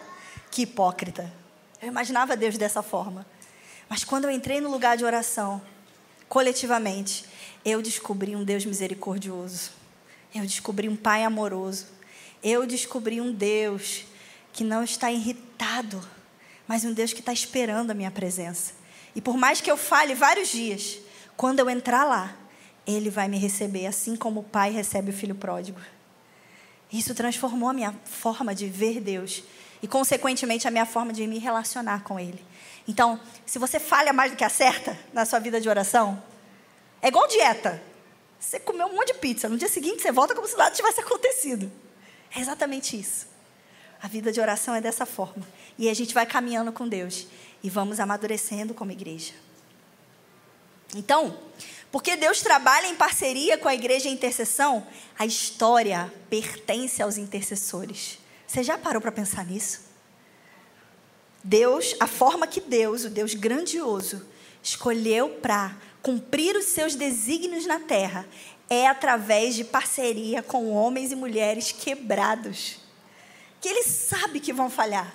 [0.51, 1.33] Que hipócrita.
[1.81, 3.25] Eu imaginava Deus dessa forma.
[3.89, 5.63] Mas quando eu entrei no lugar de oração,
[6.29, 7.25] coletivamente,
[7.65, 9.71] eu descobri um Deus misericordioso.
[10.35, 11.87] Eu descobri um Pai amoroso.
[12.43, 14.05] Eu descobri um Deus
[14.53, 16.07] que não está irritado,
[16.69, 18.75] mas um Deus que está esperando a minha presença.
[19.15, 20.99] E por mais que eu fale vários dias,
[21.39, 22.37] quando eu entrar lá,
[22.87, 25.81] Ele vai me receber, assim como o pai recebe o filho pródigo.
[26.93, 29.43] Isso transformou a minha forma de ver Deus
[29.83, 32.45] e, consequentemente, a minha forma de me relacionar com Ele.
[32.87, 36.23] Então, se você falha mais do que acerta na sua vida de oração,
[37.01, 37.83] é igual dieta.
[38.39, 41.01] Você comeu um monte de pizza, no dia seguinte você volta como se nada tivesse
[41.01, 41.71] acontecido.
[42.35, 43.27] É exatamente isso.
[44.03, 45.47] A vida de oração é dessa forma.
[45.79, 47.29] E a gente vai caminhando com Deus
[47.63, 49.33] e vamos amadurecendo como igreja.
[50.95, 51.39] Então,
[51.93, 54.87] porque Deus trabalha em parceria com a igreja em intercessão,
[55.19, 58.19] a história pertence aos intercessores.
[58.47, 59.83] Você já parou para pensar nisso?
[61.45, 64.27] Deus, a forma que Deus, o Deus grandioso,
[64.63, 68.27] escolheu para cumprir os seus desígnios na terra
[68.71, 72.79] é através de parceria com homens e mulheres quebrados.
[73.61, 75.15] Que ele sabe que vão falhar.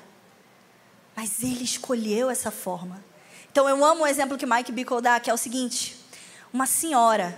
[1.16, 3.04] Mas ele escolheu essa forma.
[3.52, 5.98] Então eu amo o exemplo que Mike Bickle dá, que é o seguinte:
[6.54, 7.38] uma senhora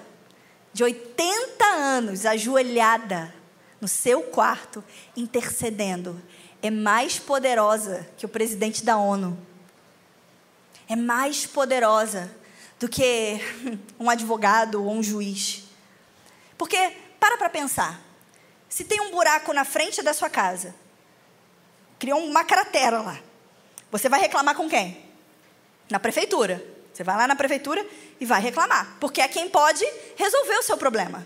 [0.74, 3.34] de 80 anos ajoelhada
[3.82, 4.84] no seu quarto
[5.16, 6.22] intercedendo
[6.62, 9.38] é mais poderosa que o presidente da ONU.
[10.88, 12.34] É mais poderosa
[12.80, 13.40] do que
[14.00, 15.64] um advogado ou um juiz.
[16.58, 16.78] Porque,
[17.20, 18.02] para para pensar.
[18.68, 20.76] Se tem um buraco na frente da sua casa,
[21.98, 23.20] criou uma cratera lá,
[23.92, 25.06] você vai reclamar com quem?
[25.90, 26.64] Na prefeitura.
[27.00, 27.88] Você vai lá na prefeitura
[28.20, 29.86] e vai reclamar, porque é quem pode
[30.18, 31.26] resolver o seu problema.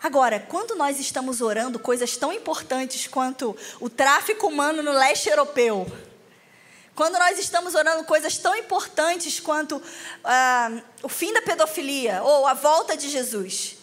[0.00, 5.90] Agora, quando nós estamos orando coisas tão importantes quanto o tráfico humano no leste europeu,
[6.94, 9.82] quando nós estamos orando coisas tão importantes quanto
[10.22, 10.70] ah,
[11.02, 13.76] o fim da pedofilia ou a volta de Jesus,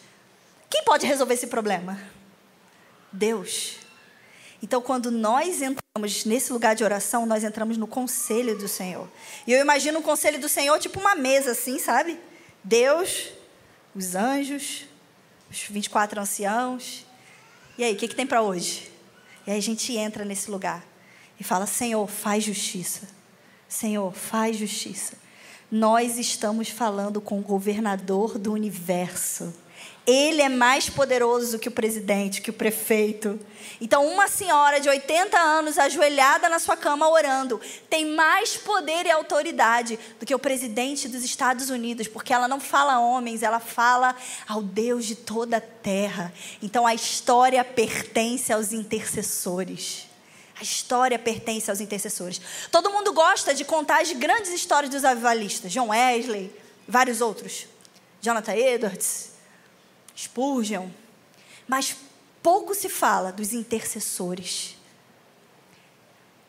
[0.69, 1.99] quem pode resolver esse problema?
[3.11, 3.76] Deus.
[4.61, 9.07] Então, quando nós entramos nesse lugar de oração, nós entramos no conselho do Senhor.
[9.45, 12.19] E eu imagino o conselho do Senhor tipo uma mesa assim, sabe?
[12.63, 13.29] Deus,
[13.95, 14.85] os anjos,
[15.49, 17.05] os 24 anciãos.
[17.77, 18.91] E aí, o que, que tem para hoje?
[19.45, 20.83] E aí a gente entra nesse lugar
[21.39, 23.07] e fala: Senhor, faz justiça.
[23.67, 25.13] Senhor, faz justiça.
[25.69, 29.53] Nós estamos falando com o governador do universo.
[30.07, 33.37] Ele é mais poderoso que o presidente, que o prefeito.
[33.81, 39.11] Então, uma senhora de 80 anos ajoelhada na sua cama orando tem mais poder e
[39.11, 43.59] autoridade do que o presidente dos Estados Unidos, porque ela não fala a homens, ela
[43.59, 44.15] fala
[44.47, 46.33] ao Deus de toda a terra.
[46.63, 50.07] Então, a história pertence aos intercessores.
[50.57, 52.39] A história pertence aos intercessores.
[52.71, 55.69] Todo mundo gosta de contar as grandes histórias dos avivalistas.
[55.69, 56.49] John Wesley,
[56.87, 57.67] vários outros.
[58.21, 59.36] Jonathan Edwards,
[60.17, 60.89] Spurgeon.
[61.67, 61.95] Mas
[62.41, 64.75] pouco se fala dos intercessores.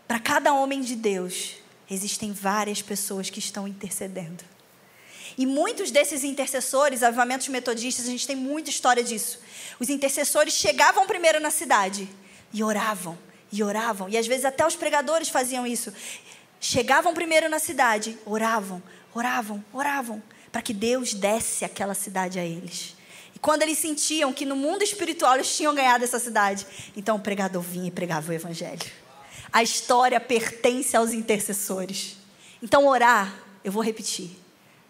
[0.07, 1.57] Para cada homem de Deus,
[1.91, 4.43] existem várias pessoas que estão intercedendo.
[5.37, 9.39] E muitos desses intercessores, avivamentos metodistas, a gente tem muita história disso.
[9.79, 12.09] Os intercessores chegavam primeiro na cidade
[12.53, 13.19] e oravam,
[13.53, 14.09] e oravam.
[14.09, 15.93] E às vezes até os pregadores faziam isso.
[16.59, 18.83] Chegavam primeiro na cidade, oravam,
[19.15, 22.98] oravam, oravam, para que Deus desse aquela cidade a eles.
[23.41, 27.63] Quando eles sentiam que no mundo espiritual eles tinham ganhado essa cidade, então o pregador
[27.63, 28.91] vinha e pregava o evangelho.
[29.53, 32.17] A história pertence aos intercessores.
[32.63, 34.37] Então orar, eu vou repetir,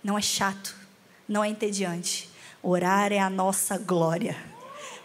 [0.03, 0.75] não é chato,
[1.29, 2.29] não é entediante.
[2.63, 4.37] Orar é a nossa glória.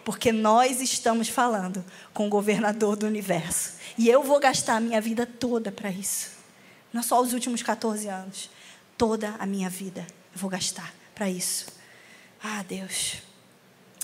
[0.04, 3.74] Porque nós estamos falando com o governador do universo.
[3.96, 6.30] E eu vou gastar a minha vida toda para isso.
[6.92, 8.50] Não só os últimos 14 anos.
[8.98, 11.66] Toda a minha vida eu vou gastar para isso.
[12.42, 13.22] Ah, Deus.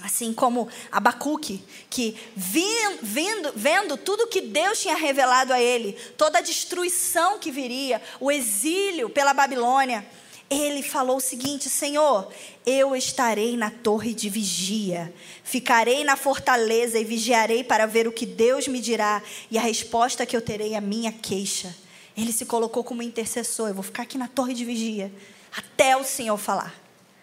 [0.02, 6.42] Assim como Abacuque, que vendo, vendo tudo que Deus tinha revelado a ele, toda a
[6.42, 10.06] destruição que viria, o exílio pela Babilônia,
[10.50, 12.28] ele falou o seguinte: Senhor,
[12.66, 18.26] eu estarei na torre de vigia, ficarei na fortaleza e vigiarei para ver o que
[18.26, 21.74] Deus me dirá e a resposta que eu terei à minha queixa.
[22.16, 23.68] Ele se colocou como intercessor.
[23.68, 25.12] Eu vou ficar aqui na torre de vigia
[25.56, 26.74] até o Senhor falar.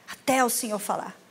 [0.09, 1.26] Até o Senhor falar.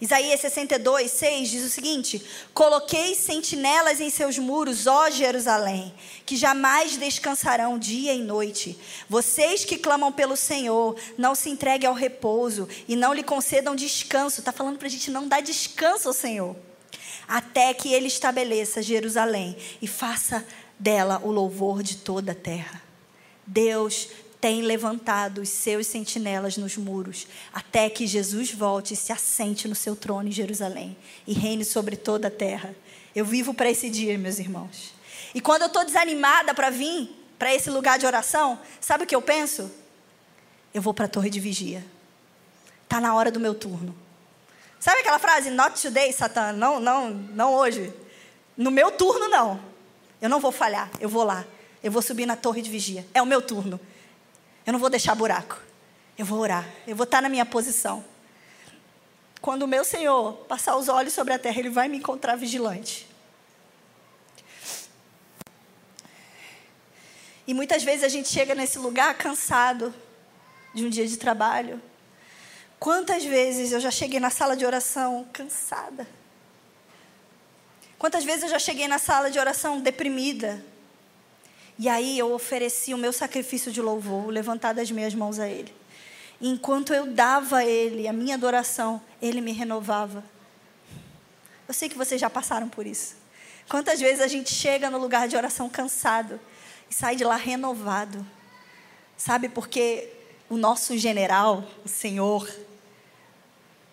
[0.00, 5.92] Isaías 62, 6 diz o seguinte: Coloquei sentinelas em seus muros, ó Jerusalém,
[6.24, 8.78] que jamais descansarão dia e noite.
[9.08, 14.38] Vocês que clamam pelo Senhor, não se entreguem ao repouso e não lhe concedam descanso.
[14.38, 16.54] Está falando para a gente não dar descanso ao Senhor,
[17.26, 20.46] até que Ele estabeleça Jerusalém e faça
[20.78, 22.80] dela o louvor de toda a terra.
[23.44, 24.08] Deus
[24.40, 29.74] tem levantado os seus sentinelas nos muros, até que Jesus volte e se assente no
[29.74, 30.96] seu trono em Jerusalém
[31.26, 32.74] e reine sobre toda a terra.
[33.14, 34.94] Eu vivo para esse dia, meus irmãos.
[35.34, 39.14] E quando eu estou desanimada para vir para esse lugar de oração, sabe o que
[39.14, 39.70] eu penso?
[40.72, 41.84] Eu vou para a torre de vigia.
[42.88, 43.94] Tá na hora do meu turno.
[44.78, 46.52] Sabe aquela frase, not today, Satan?
[46.52, 47.92] Não, não, não hoje.
[48.56, 49.60] No meu turno, não.
[50.20, 51.44] Eu não vou falhar, eu vou lá.
[51.82, 53.06] Eu vou subir na torre de vigia.
[53.12, 53.80] É o meu turno.
[54.68, 55.58] Eu não vou deixar buraco.
[56.18, 56.68] Eu vou orar.
[56.86, 58.04] Eu vou estar na minha posição.
[59.40, 63.08] Quando o meu Senhor passar os olhos sobre a terra, Ele vai me encontrar vigilante.
[67.46, 69.94] E muitas vezes a gente chega nesse lugar cansado
[70.74, 71.80] de um dia de trabalho.
[72.78, 76.06] Quantas vezes eu já cheguei na sala de oração cansada?
[77.98, 80.62] Quantas vezes eu já cheguei na sala de oração deprimida?
[81.78, 85.72] E aí eu ofereci o meu sacrifício de louvor, levantar as minhas mãos a Ele.
[86.40, 90.24] E enquanto eu dava a Ele a minha adoração, Ele me renovava.
[91.68, 93.16] Eu sei que vocês já passaram por isso.
[93.68, 96.40] Quantas vezes a gente chega no lugar de oração cansado
[96.90, 98.26] e sai de lá renovado.
[99.16, 100.08] Sabe, porque
[100.48, 102.48] o nosso general, o Senhor,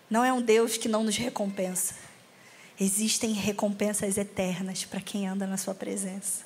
[0.09, 1.95] não é um Deus que não nos recompensa.
[2.79, 6.44] Existem recompensas eternas para quem anda na Sua presença.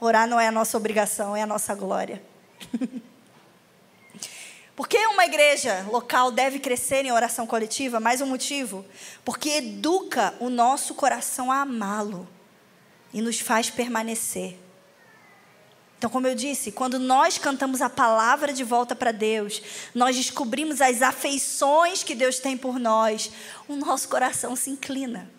[0.00, 2.22] Orar não é a nossa obrigação, é a nossa glória.
[4.76, 8.00] Por que uma igreja local deve crescer em oração coletiva?
[8.00, 8.84] Mais um motivo.
[9.24, 12.28] Porque educa o nosso coração a amá-lo
[13.12, 14.58] e nos faz permanecer.
[15.96, 19.62] Então, como eu disse, quando nós cantamos a palavra de volta para Deus,
[19.94, 23.30] nós descobrimos as afeições que Deus tem por nós,
[23.66, 25.30] o nosso coração se inclina.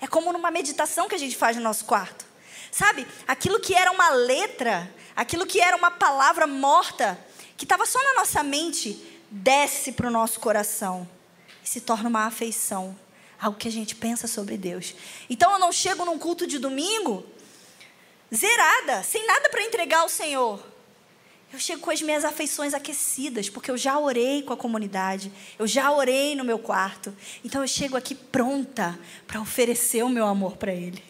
[0.00, 2.27] É como numa meditação que a gente faz no nosso quarto.
[2.70, 3.06] Sabe?
[3.26, 7.18] Aquilo que era uma letra, aquilo que era uma palavra morta,
[7.56, 8.98] que estava só na nossa mente,
[9.30, 11.08] desce para o nosso coração
[11.64, 12.96] e se torna uma afeição
[13.40, 14.94] algo que a gente pensa sobre Deus.
[15.30, 17.24] Então eu não chego num culto de domingo
[18.34, 20.62] zerada, sem nada para entregar ao Senhor.
[21.50, 25.66] Eu chego com as minhas afeições aquecidas, porque eu já orei com a comunidade, eu
[25.66, 27.16] já orei no meu quarto.
[27.42, 31.02] Então eu chego aqui pronta para oferecer o meu amor para Ele.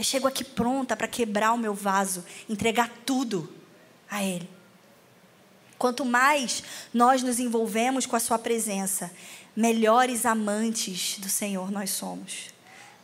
[0.00, 3.52] Eu chego aqui pronta para quebrar o meu vaso, entregar tudo
[4.10, 4.48] a Ele.
[5.76, 9.12] Quanto mais nós nos envolvemos com a Sua presença,
[9.54, 12.46] melhores amantes do Senhor nós somos.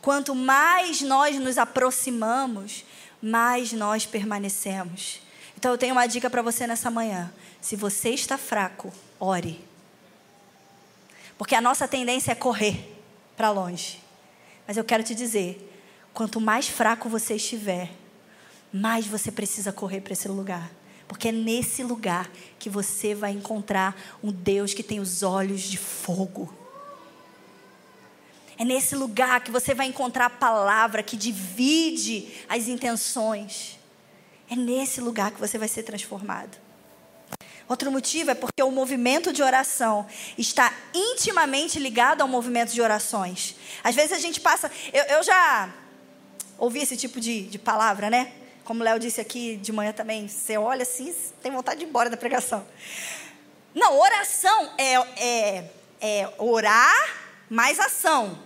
[0.01, 2.83] Quanto mais nós nos aproximamos,
[3.21, 5.21] mais nós permanecemos.
[5.55, 7.31] Então eu tenho uma dica para você nessa manhã.
[7.61, 9.63] Se você está fraco, ore.
[11.37, 12.91] Porque a nossa tendência é correr
[13.35, 14.01] para longe.
[14.65, 15.63] Mas eu quero te dizer,
[16.17, 17.91] quanto mais fraco você estiver,
[18.73, 20.71] mais você precisa correr para esse lugar.
[21.07, 22.27] Porque é nesse lugar
[22.57, 26.51] que você vai encontrar um Deus que tem os olhos de fogo.
[28.57, 33.77] É nesse lugar que você vai encontrar a palavra que divide as intenções.
[34.49, 36.57] É nesse lugar que você vai ser transformado.
[37.69, 43.55] Outro motivo é porque o movimento de oração está intimamente ligado ao movimento de orações.
[43.83, 44.71] Às vezes a gente passa.
[44.91, 45.71] Eu, eu já
[46.57, 48.31] ouvi esse tipo de, de palavra, né?
[48.63, 51.89] Como o Léo disse aqui de manhã também, você olha assim, tem vontade de ir
[51.89, 52.65] embora da pregação.
[53.73, 54.93] Não, oração é,
[55.23, 57.15] é, é orar
[57.49, 58.37] mais ação.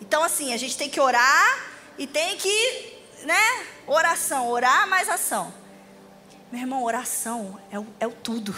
[0.00, 3.66] Então, assim, a gente tem que orar e tem que, né?
[3.86, 5.52] Oração, orar mais ação.
[6.52, 8.54] Meu irmão, oração é o, é o tudo.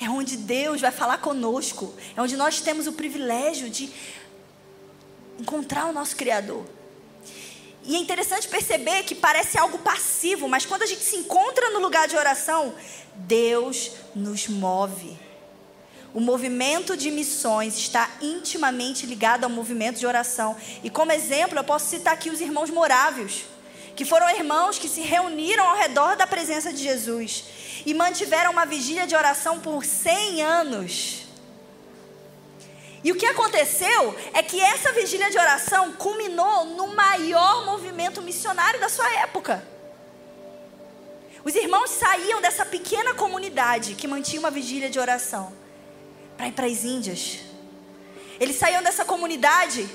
[0.00, 1.94] É onde Deus vai falar conosco.
[2.16, 3.90] É onde nós temos o privilégio de
[5.38, 6.75] encontrar o nosso Criador.
[7.86, 11.78] E é interessante perceber que parece algo passivo, mas quando a gente se encontra no
[11.78, 12.74] lugar de oração,
[13.14, 15.16] Deus nos move.
[16.12, 20.56] O movimento de missões está intimamente ligado ao movimento de oração.
[20.82, 23.44] E como exemplo, eu posso citar aqui os irmãos morávios,
[23.94, 27.44] que foram irmãos que se reuniram ao redor da presença de Jesus
[27.84, 31.25] e mantiveram uma vigília de oração por 100 anos.
[33.06, 38.80] E o que aconteceu é que essa vigília de oração culminou no maior movimento missionário
[38.80, 39.64] da sua época.
[41.44, 45.52] Os irmãos saíam dessa pequena comunidade que mantinha uma vigília de oração
[46.36, 47.42] para ir para as Índias.
[48.40, 49.88] Eles saíam dessa comunidade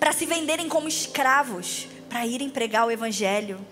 [0.00, 3.64] para se venderem como escravos, para irem pregar o evangelho.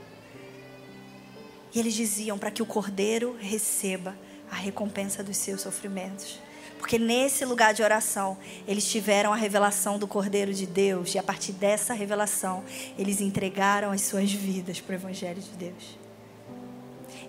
[1.74, 4.16] E eles diziam para que o cordeiro receba
[4.49, 6.38] a recompensa dos seus sofrimentos.
[6.83, 11.14] Porque nesse lugar de oração, eles tiveram a revelação do Cordeiro de Deus.
[11.14, 12.64] E a partir dessa revelação,
[12.99, 15.97] eles entregaram as suas vidas para o Evangelho de Deus.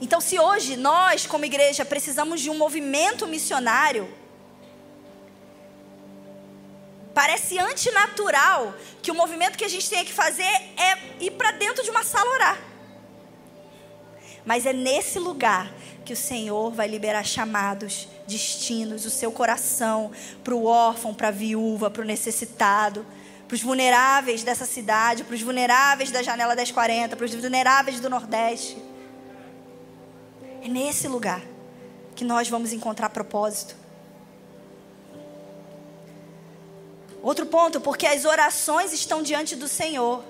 [0.01, 4.10] Então, se hoje nós, como igreja, precisamos de um movimento missionário,
[7.14, 8.74] Parece antinatural
[9.04, 12.04] que o movimento que a gente tem que fazer é ir para dentro de uma
[12.04, 12.72] sala orar.
[14.46, 15.74] Mas é nesse lugar
[16.04, 20.12] que o Senhor vai liberar chamados, destinos, o seu coração
[20.44, 23.06] para o órfão, para a viúva, para o necessitado,
[23.48, 28.10] para os vulneráveis dessa cidade, para os vulneráveis da janela 1040, para os vulneráveis do
[28.10, 28.78] Nordeste.
[30.62, 31.41] É nesse lugar
[32.16, 33.76] que nós vamos encontrar propósito.
[37.22, 40.24] Outro ponto, porque as orações estão diante do Senhor.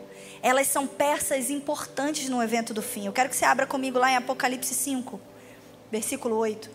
[0.44, 3.06] Elas são peças importantes no evento do fim.
[3.06, 5.20] Eu quero que você abra comigo lá em Apocalipse 5,
[5.90, 6.70] versículo 8.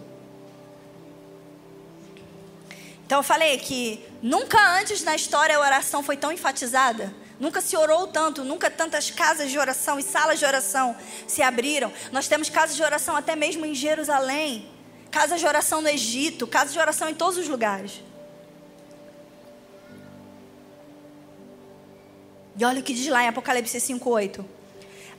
[3.05, 7.15] Então eu falei que nunca antes na história a oração foi tão enfatizada.
[7.39, 10.97] Nunca se orou tanto, nunca tantas casas de oração e salas de oração
[11.27, 11.93] se abriram.
[12.11, 14.69] Nós temos casas de oração até mesmo em Jerusalém,
[15.11, 18.03] casas de oração no Egito, casas de oração em todos os lugares.
[22.59, 24.45] E olha o que diz lá em Apocalipse 5:8.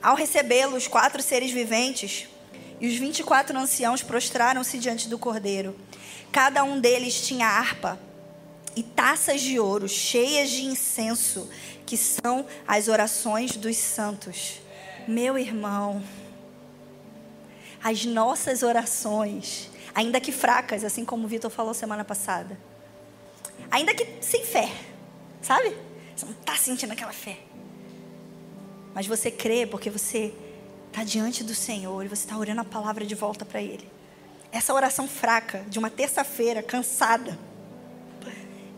[0.02, 2.28] Ao recebê-lo, os quatro seres viventes
[2.78, 5.74] e os vinte e quatro anciãos prostraram-se diante do Cordeiro.
[6.30, 7.98] Cada um deles tinha harpa
[8.76, 11.48] e taças de ouro cheias de incenso,
[11.86, 14.60] que são as orações dos santos.
[15.08, 16.02] Meu irmão,
[17.82, 22.58] as nossas orações, ainda que fracas, assim como o Vitor falou semana passada,
[23.70, 24.70] ainda que sem fé,
[25.40, 25.74] sabe?
[26.20, 27.38] Você não está sentindo aquela fé.
[28.94, 30.34] Mas você crê porque você
[30.88, 33.88] está diante do Senhor e você está orando a palavra de volta para Ele.
[34.52, 37.38] Essa oração fraca, de uma terça-feira, cansada,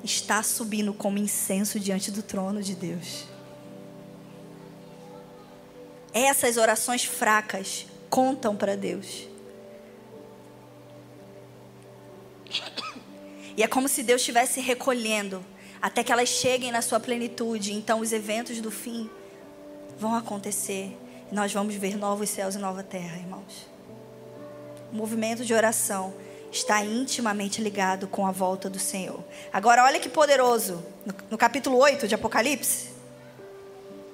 [0.05, 3.25] está subindo como incenso diante do trono de Deus.
[6.15, 9.27] Essas orações fracas contam para Deus.
[13.57, 15.45] E é como se Deus estivesse recolhendo
[15.83, 17.75] até que elas cheguem na sua plenitude.
[17.75, 19.11] Então, os eventos do fim
[19.99, 20.97] vão acontecer.
[21.31, 23.67] E nós vamos ver novos céus e nova terra, irmãos.
[24.93, 26.15] O movimento de oração
[26.53, 29.25] está intimamente ligado com a volta do Senhor.
[29.53, 30.85] Agora, olha que poderoso.
[31.05, 32.91] No, no capítulo 8 de Apocalipse,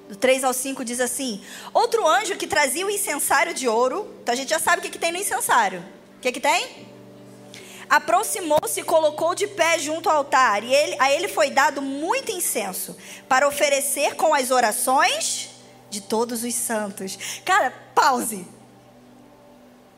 [0.07, 4.11] do 3 ao 5, diz assim: Outro anjo que trazia o incensário de ouro.
[4.23, 5.83] Então a gente já sabe o que, que tem no incensário.
[6.17, 6.88] O que, que tem?
[7.89, 12.31] Aproximou-se e colocou de pé junto ao altar, e ele, a ele foi dado muito
[12.31, 12.95] incenso
[13.27, 15.49] para oferecer com as orações
[15.89, 17.17] de todos os santos.
[17.43, 18.45] Cara, pause.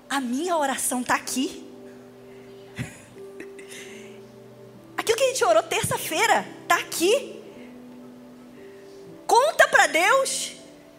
[0.10, 1.68] A minha oração está aqui.
[4.98, 7.42] Aquilo que a gente orou terça-feira está aqui.
[9.28, 10.54] Conta para Deus.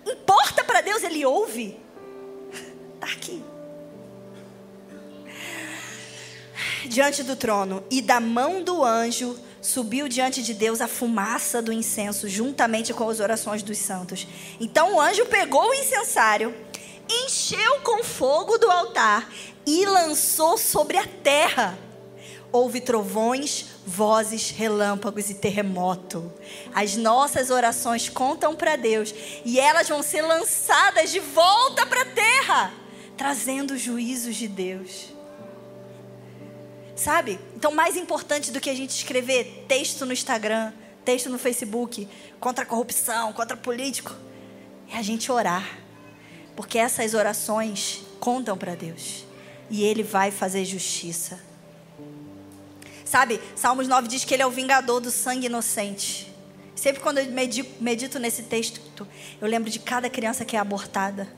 [0.06, 1.78] Importa para Deus, Ele ouve.
[2.94, 3.51] Está aqui.
[6.86, 11.72] Diante do trono, e da mão do anjo subiu diante de Deus a fumaça do
[11.72, 14.26] incenso, juntamente com as orações dos santos.
[14.60, 16.54] Então o anjo pegou o incensário,
[17.08, 19.30] encheu com fogo do altar
[19.64, 21.78] e lançou sobre a terra.
[22.50, 26.30] Houve trovões, vozes, relâmpagos e terremoto.
[26.74, 29.14] As nossas orações contam para Deus
[29.44, 32.74] e elas vão ser lançadas de volta para a terra,
[33.16, 35.21] trazendo juízos de Deus.
[36.94, 37.38] Sabe?
[37.56, 40.72] Então, mais importante do que a gente escrever texto no Instagram,
[41.04, 44.14] texto no Facebook, contra a corrupção, contra político,
[44.90, 45.78] é a gente orar.
[46.54, 49.24] Porque essas orações contam para Deus.
[49.70, 51.40] E Ele vai fazer justiça.
[53.04, 56.32] Sabe, Salmos 9 diz que Ele é o vingador do sangue inocente.
[56.74, 59.06] Sempre quando eu medito, medito nesse texto,
[59.40, 61.28] eu lembro de cada criança que é abortada.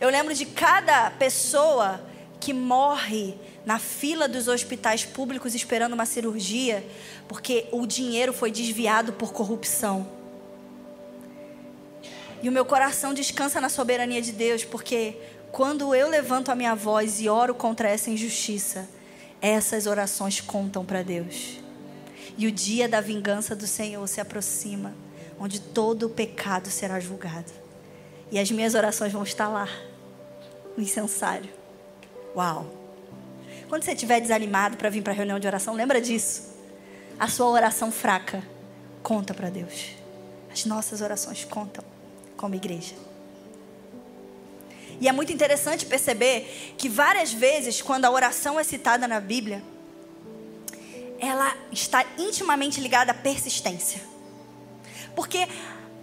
[0.00, 2.00] Eu lembro de cada pessoa
[2.40, 3.34] que morre
[3.64, 6.86] na fila dos hospitais públicos esperando uma cirurgia,
[7.26, 10.06] porque o dinheiro foi desviado por corrupção.
[12.42, 15.16] E o meu coração descansa na soberania de Deus, porque
[15.50, 18.88] quando eu levanto a minha voz e oro contra essa injustiça,
[19.40, 21.58] essas orações contam para Deus.
[22.38, 24.94] E o dia da vingança do Senhor se aproxima,
[25.40, 27.50] onde todo o pecado será julgado.
[28.30, 29.68] E as minhas orações vão estar lá,
[30.76, 31.48] no incensário.
[32.36, 32.66] Uau!
[33.66, 36.54] Quando você estiver desanimado para vir para a reunião de oração, lembra disso.
[37.18, 38.42] A sua oração fraca
[39.02, 39.92] conta para Deus.
[40.52, 41.82] As nossas orações contam
[42.36, 42.94] como igreja.
[45.00, 49.62] E é muito interessante perceber que várias vezes, quando a oração é citada na Bíblia,
[51.18, 54.00] ela está intimamente ligada à persistência.
[55.14, 55.48] Porque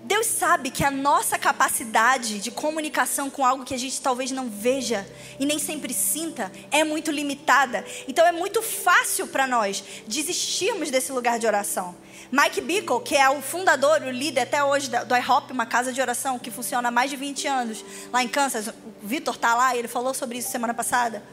[0.04, 4.50] Deus sabe que a nossa capacidade de comunicação com algo que a gente talvez não
[4.50, 5.08] veja
[5.40, 7.86] e nem sempre sinta é muito limitada.
[8.06, 11.96] Então é muito fácil para nós desistirmos desse lugar de oração.
[12.30, 16.02] Mike Bickle, que é o fundador, o líder até hoje do IHOP, uma casa de
[16.02, 18.68] oração que funciona há mais de 20 anos lá em Kansas.
[18.68, 18.74] O
[19.04, 21.24] Vitor está lá, ele falou sobre isso semana passada.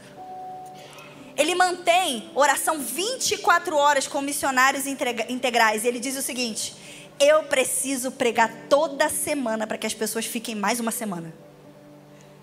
[1.35, 5.83] Ele mantém oração 24 horas com missionários integrais.
[5.83, 6.75] E ele diz o seguinte:
[7.21, 11.31] eu preciso pregar toda semana para que as pessoas fiquem mais uma semana.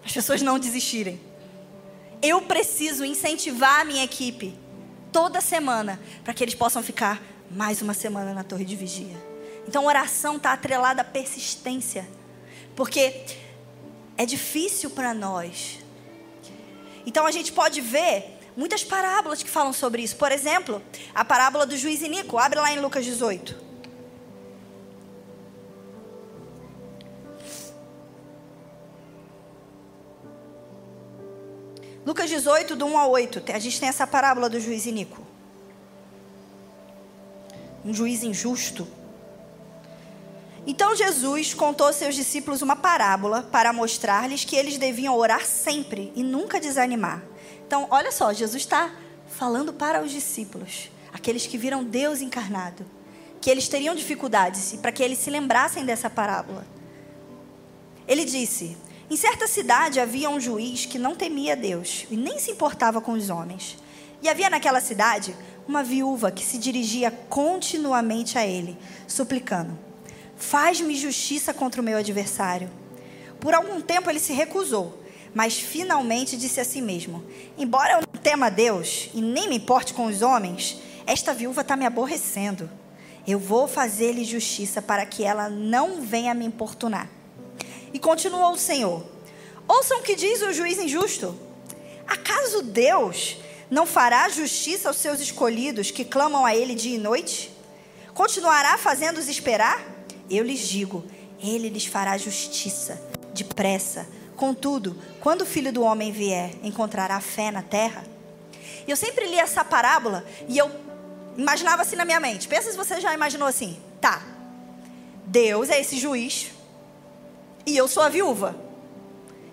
[0.04, 1.20] As pessoas não desistirem.
[2.22, 4.56] Eu preciso incentivar a minha equipe
[5.12, 7.20] toda semana para que eles possam ficar
[7.50, 9.16] mais uma semana na torre de vigia.
[9.66, 12.08] Então, oração está atrelada à persistência,
[12.76, 13.24] porque
[14.16, 15.80] é difícil para nós.
[17.04, 20.16] Então, a gente pode ver muitas parábolas que falam sobre isso.
[20.16, 20.80] Por exemplo,
[21.14, 22.38] a parábola do juiz Inico.
[22.38, 23.67] Abre lá em Lucas 18.
[32.08, 35.20] Lucas 18, do 1 a 8, a gente tem essa parábola do juiz Inico.
[37.84, 38.88] Um juiz injusto.
[40.66, 46.10] Então Jesus contou aos seus discípulos uma parábola para mostrar-lhes que eles deviam orar sempre
[46.16, 47.22] e nunca desanimar.
[47.66, 48.90] Então, olha só, Jesus está
[49.28, 52.86] falando para os discípulos, aqueles que viram Deus encarnado,
[53.38, 56.66] que eles teriam dificuldades e para que eles se lembrassem dessa parábola.
[58.06, 58.78] Ele disse:
[59.10, 63.12] em certa cidade havia um juiz que não temia Deus e nem se importava com
[63.12, 63.78] os homens.
[64.20, 65.34] E havia naquela cidade
[65.66, 69.78] uma viúva que se dirigia continuamente a ele, suplicando:
[70.36, 72.70] Faz-me justiça contra o meu adversário.
[73.40, 75.02] Por algum tempo ele se recusou,
[75.34, 77.24] mas finalmente disse a si mesmo:
[77.56, 81.76] Embora eu não tema Deus e nem me importe com os homens, esta viúva está
[81.76, 82.68] me aborrecendo.
[83.26, 87.08] Eu vou fazer-lhe justiça para que ela não venha me importunar.
[87.92, 89.04] E continuou o Senhor:
[89.66, 91.38] Ouçam o que diz o juiz injusto.
[92.06, 93.36] Acaso Deus
[93.70, 97.52] não fará justiça aos seus escolhidos que clamam a Ele dia e noite?
[98.14, 99.84] Continuará fazendo-os esperar?
[100.30, 101.04] Eu lhes digo:
[101.38, 103.00] Ele lhes fará justiça,
[103.34, 104.08] depressa.
[104.36, 108.04] Contudo, quando o filho do homem vier, encontrará fé na terra?
[108.86, 110.70] E eu sempre li essa parábola e eu
[111.36, 112.48] imaginava assim na minha mente.
[112.48, 114.22] Pensa se você já imaginou assim: tá,
[115.26, 116.57] Deus é esse juiz
[117.68, 118.56] e eu sou a viúva.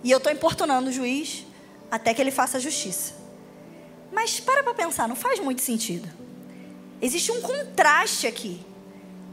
[0.03, 1.45] E eu estou importunando o juiz
[1.91, 3.13] até que ele faça justiça.
[4.11, 6.07] Mas para para pensar, não faz muito sentido.
[7.01, 8.66] Existe um contraste aqui.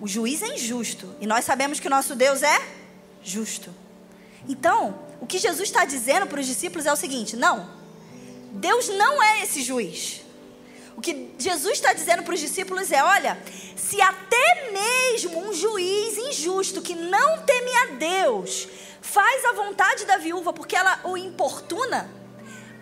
[0.00, 1.14] O juiz é injusto.
[1.20, 2.60] E nós sabemos que o nosso Deus é
[3.22, 3.70] justo.
[4.48, 7.70] Então, o que Jesus está dizendo para os discípulos é o seguinte: não,
[8.52, 10.22] Deus não é esse juiz.
[10.96, 13.40] O que Jesus está dizendo para os discípulos é: olha,
[13.76, 18.68] se até mesmo um juiz injusto que não teme a Deus
[19.12, 22.10] faz a vontade da viúva porque ela o importuna,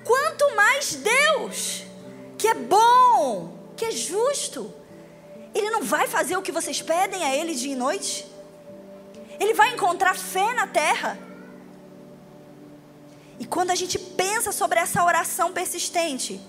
[0.04, 1.82] quanto mais Deus,
[2.38, 4.72] que é bom, que é justo,
[5.52, 8.24] ele não vai fazer o que vocês pedem a ele dia e noite?
[9.40, 11.18] Ele vai encontrar fé na terra.
[13.40, 16.40] E quando a gente pensa sobre essa oração persistente,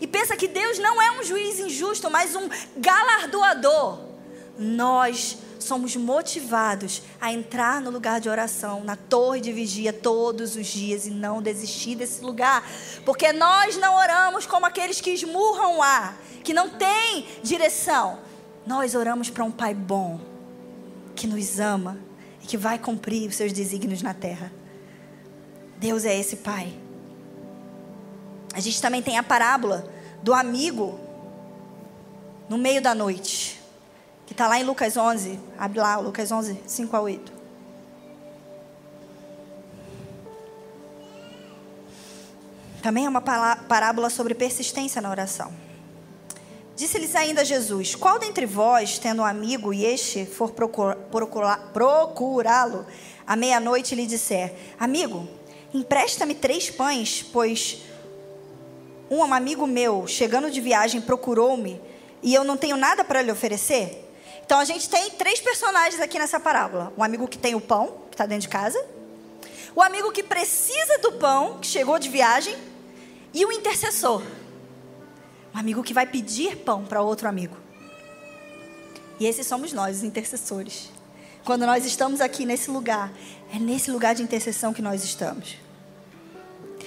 [0.00, 4.00] e pensa que Deus não é um juiz injusto, mas um galardoador,
[4.58, 10.66] nós somos motivados a entrar no lugar de oração, na torre de vigia todos os
[10.66, 12.68] dias e não desistir desse lugar,
[13.04, 18.18] porque nós não oramos como aqueles que esmurram o ar, que não tem direção.
[18.66, 20.20] Nós oramos para um Pai bom,
[21.14, 21.98] que nos ama
[22.42, 24.52] e que vai cumprir os seus desígnios na terra.
[25.78, 26.72] Deus é esse Pai.
[28.52, 29.92] A gente também tem a parábola
[30.22, 30.98] do amigo
[32.48, 33.55] no meio da noite,
[34.26, 35.38] que está lá em Lucas 11.
[35.56, 37.32] Abre lá, Lucas 11, 5 a 8.
[42.82, 45.52] Também é uma parábola sobre persistência na oração.
[46.76, 52.86] Disse-lhes ainda Jesus: Qual dentre vós, tendo um amigo e este for procurá-lo
[53.26, 55.26] à meia-noite lhe disser: Amigo,
[55.72, 57.82] empresta-me três pães, pois
[59.10, 61.80] um amigo meu, chegando de viagem, procurou-me
[62.22, 64.05] e eu não tenho nada para lhe oferecer?
[64.46, 67.98] Então a gente tem três personagens aqui nessa parábola: um amigo que tem o pão,
[68.08, 68.82] que está dentro de casa,
[69.74, 72.56] o amigo que precisa do pão, que chegou de viagem,
[73.34, 74.22] e o intercessor,
[75.52, 77.56] um amigo que vai pedir pão para outro amigo.
[79.18, 80.90] E esses somos nós, os intercessores.
[81.44, 83.12] Quando nós estamos aqui nesse lugar,
[83.52, 85.56] é nesse lugar de intercessão que nós estamos.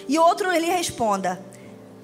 [0.07, 1.43] E outro lhe responda: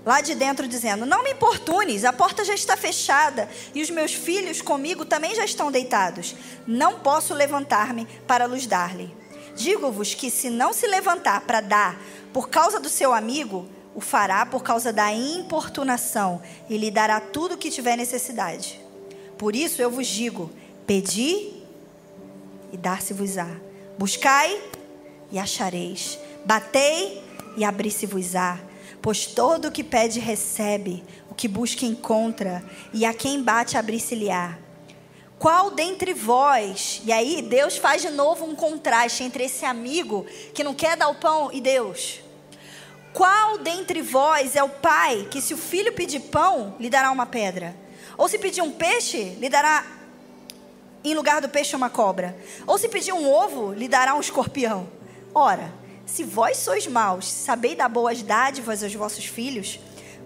[0.06, 4.14] lá de dentro, dizendo: Não me importunes, a porta já está fechada e os meus
[4.14, 6.36] filhos comigo também já estão deitados.
[6.68, 9.14] Não posso levantar-me para lhes dar-lhe.
[9.56, 12.00] Digo-vos que se não se levantar para dar
[12.32, 17.56] por causa do seu amigo, o fará por causa da importunação e lhe dará tudo
[17.56, 18.80] o que tiver necessidade.
[19.38, 20.52] Por isso eu vos digo:
[20.86, 21.54] pedi
[22.72, 23.48] e dar-se-vos-á.
[23.98, 24.62] Buscai
[25.32, 26.20] e achareis.
[26.44, 27.24] Batei
[27.56, 28.60] e abri-se-vos-á.
[29.06, 34.58] Pois todo o que pede recebe, o que busca encontra, e a quem bate abrir-se-lhe-á.
[35.38, 40.26] Qual dentre vós, e aí Deus faz de novo um contraste entre esse amigo
[40.56, 42.20] que não quer dar o pão e Deus.
[43.14, 47.28] Qual dentre vós é o pai que, se o filho pedir pão, lhe dará uma
[47.28, 47.76] pedra?
[48.18, 49.86] Ou se pedir um peixe, lhe dará
[51.04, 52.36] em lugar do peixe uma cobra?
[52.66, 54.90] Ou se pedir um ovo, lhe dará um escorpião?
[55.32, 59.80] Ora, se vós sois maus, sabeis dar boas dádivas aos vossos filhos,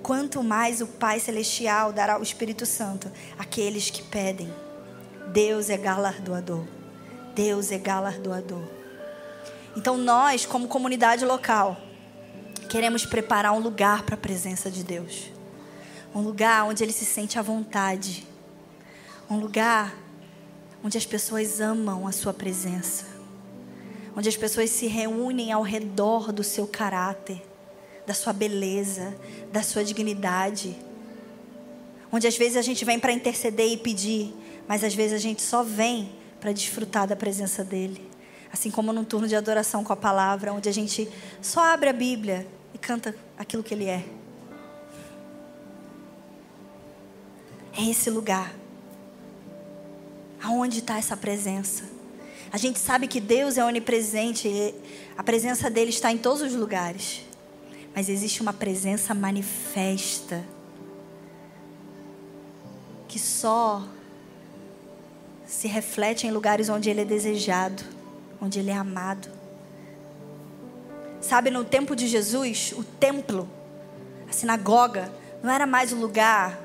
[0.03, 4.53] quanto mais o Pai Celestial dará o Espírito Santo àqueles que pedem.
[5.31, 6.65] Deus é galardoador.
[7.33, 8.63] Deus é galardoador.
[9.77, 11.77] Então nós, como comunidade local,
[12.67, 15.31] queremos preparar um lugar para a presença de Deus.
[16.13, 18.27] Um lugar onde ele se sente à vontade.
[19.29, 19.95] Um lugar
[20.83, 23.18] onde as pessoas amam a sua presença
[24.15, 27.41] onde as pessoas se reúnem ao redor do seu caráter,
[28.05, 29.15] da sua beleza,
[29.51, 30.75] da sua dignidade.
[32.11, 34.33] Onde às vezes a gente vem para interceder e pedir,
[34.67, 38.09] mas às vezes a gente só vem para desfrutar da presença dele.
[38.51, 41.07] Assim como num turno de adoração com a palavra, onde a gente
[41.41, 44.03] só abre a Bíblia e canta aquilo que ele é.
[47.77, 48.53] É esse lugar.
[50.41, 51.98] Aonde está essa presença?
[52.51, 54.73] A gente sabe que Deus é onipresente,
[55.17, 57.23] a presença dele está em todos os lugares.
[57.95, 60.43] Mas existe uma presença manifesta
[63.07, 63.83] que só
[65.45, 67.83] se reflete em lugares onde ele é desejado,
[68.39, 69.29] onde ele é amado.
[71.19, 73.49] Sabe, no tempo de Jesus, o templo,
[74.29, 75.11] a sinagoga,
[75.43, 76.59] não era mais o lugar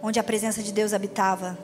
[0.00, 1.58] onde a presença de Deus habitava,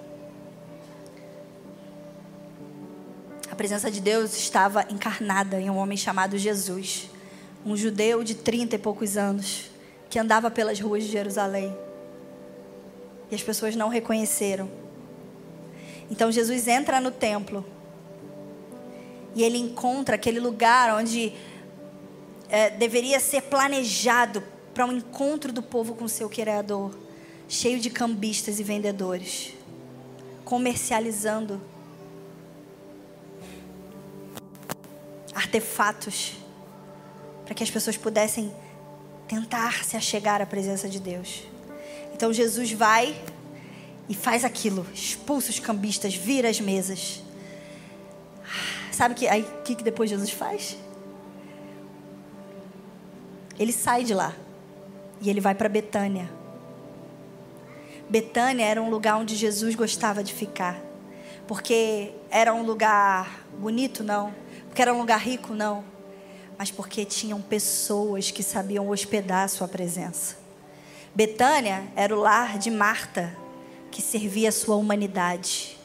[3.52, 7.10] A presença de Deus estava encarnada em um homem chamado Jesus,
[7.66, 9.70] um judeu de trinta e poucos anos,
[10.08, 11.76] que andava pelas ruas de Jerusalém.
[13.30, 14.70] E as pessoas não reconheceram.
[16.10, 17.62] Então Jesus entra no templo
[19.34, 21.34] e ele encontra aquele lugar onde
[22.48, 24.42] é, deveria ser planejado
[24.72, 26.96] para um encontro do povo com seu Criador,
[27.50, 29.52] cheio de cambistas e vendedores,
[30.42, 31.60] comercializando
[35.34, 36.34] artefatos
[37.44, 38.52] para que as pessoas pudessem
[39.28, 41.44] tentar se achegar à presença de Deus.
[42.14, 43.20] Então Jesus vai
[44.08, 47.22] e faz aquilo, expulsa os cambistas, vira as mesas.
[48.90, 49.26] Sabe que
[49.64, 50.76] que, que depois Jesus faz?
[53.58, 54.34] Ele sai de lá
[55.20, 56.30] e ele vai para Betânia.
[58.08, 60.78] Betânia era um lugar onde Jesus gostava de ficar,
[61.46, 64.34] porque era um lugar bonito, não,
[64.72, 65.84] porque era um lugar rico, não.
[66.56, 70.38] Mas porque tinham pessoas que sabiam hospedar a sua presença.
[71.14, 73.36] Betânia era o lar de Marta,
[73.90, 75.76] que servia a sua humanidade.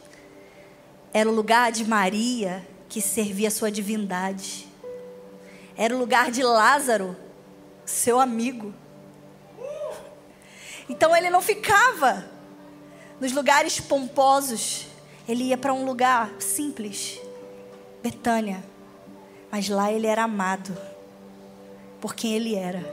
[1.14, 4.66] Era o lugar de Maria, que servia a sua divindade.
[5.76, 7.14] Era o lugar de Lázaro,
[7.86, 8.74] seu amigo.
[10.88, 12.26] Então ele não ficava
[13.20, 14.88] nos lugares pomposos,
[15.28, 17.20] ele ia para um lugar simples,
[18.02, 18.77] Betânia
[19.58, 20.78] mas lá ele era amado
[22.00, 22.86] por quem ele era.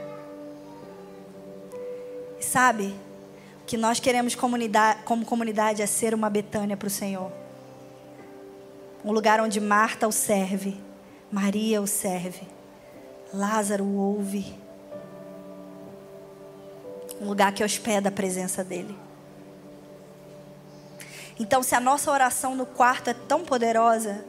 [2.39, 2.87] E sabe,
[3.61, 7.31] o que nós queremos comunidade, como comunidade é ser uma Betânia para o Senhor.
[9.03, 10.75] Um lugar onde Marta o serve,
[11.31, 12.47] Maria o serve,
[13.31, 14.57] Lázaro o ouve.
[17.21, 18.97] Um lugar que hospeda a presença dele.
[21.39, 24.25] Então, se a nossa oração no quarto é tão poderosa,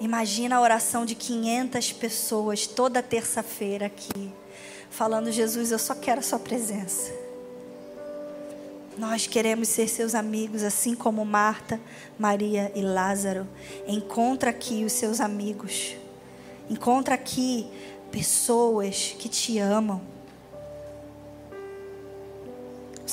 [0.00, 4.32] Imagina a oração de 500 pessoas toda terça-feira aqui,
[4.90, 7.12] falando: Jesus, eu só quero a Sua presença.
[8.96, 11.80] Nós queremos ser seus amigos, assim como Marta,
[12.18, 13.46] Maria e Lázaro.
[13.86, 15.94] Encontra aqui os seus amigos.
[16.68, 17.68] Encontra aqui
[18.10, 20.00] pessoas que te amam.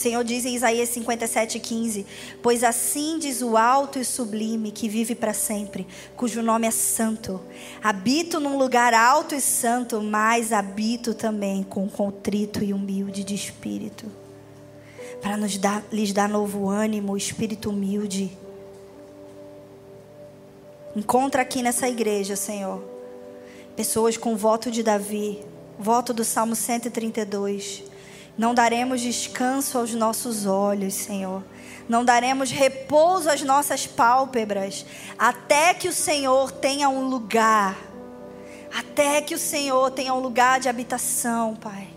[0.05, 2.05] Senhor diz em Isaías 57,15:
[2.39, 7.41] Pois assim diz o alto e sublime que vive para sempre, cujo nome é santo.
[7.83, 14.05] Habito num lugar alto e santo, mas habito também com contrito e humilde de espírito.
[15.23, 18.37] Para nos dar, lhes dar novo ânimo, espírito humilde.
[20.95, 22.79] Encontra aqui nessa igreja, Senhor,
[23.75, 25.43] pessoas com voto de Davi,
[25.79, 27.94] voto do Salmo 132
[28.37, 31.43] não daremos descanso aos nossos olhos, Senhor.
[31.87, 34.85] Não daremos repouso às nossas pálpebras,
[35.17, 37.77] até que o Senhor tenha um lugar,
[38.75, 41.87] até que o Senhor tenha um lugar de habitação, Pai.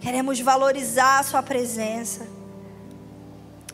[0.00, 2.26] Queremos valorizar a Sua presença.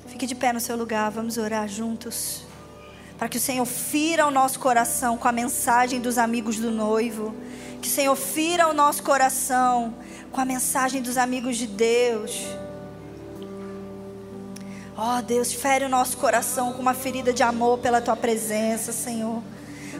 [0.06, 2.42] Fique de pé no seu lugar, vamos orar juntos.
[3.18, 7.34] Para que o Senhor fira o nosso coração com a mensagem dos amigos do noivo.
[7.82, 9.94] Que o Senhor fira o nosso coração
[10.32, 12.46] com a mensagem dos amigos de Deus.
[14.96, 18.92] Ó oh, Deus, fere o nosso coração com uma ferida de amor pela tua presença,
[18.92, 19.40] Senhor.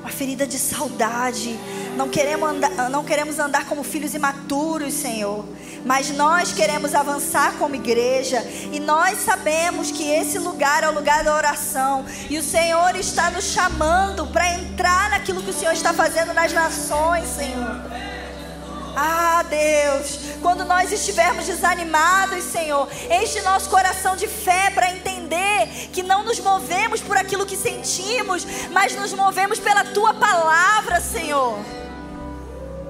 [0.01, 1.57] Uma ferida de saudade.
[1.97, 5.45] Não queremos andar, não queremos andar como filhos imaturos, Senhor.
[5.85, 8.43] Mas nós queremos avançar como igreja.
[8.73, 12.05] E nós sabemos que esse lugar é o lugar da oração.
[12.29, 16.53] E o Senhor está nos chamando para entrar naquilo que o Senhor está fazendo nas
[16.53, 18.18] nações, Senhor.
[19.01, 26.03] Ah, Deus, quando nós estivermos desanimados, Senhor, enche nosso coração de fé para entender que
[26.03, 31.61] não nos movemos por aquilo que sentimos, mas nos movemos pela tua palavra, Senhor.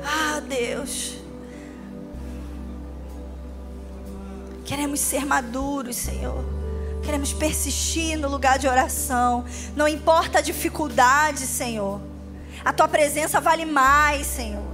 [0.03, 1.19] Ah, Deus.
[4.65, 6.43] Queremos ser maduros, Senhor.
[7.03, 9.45] Queremos persistir no lugar de oração.
[9.77, 12.01] Não importa a dificuldade, Senhor.
[12.65, 14.68] A tua presença vale mais, Senhor.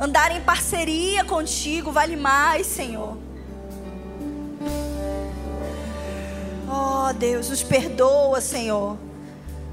[0.00, 3.16] Andar em parceria contigo vale mais, Senhor.
[6.68, 8.98] Oh, Deus, nos perdoa, Senhor.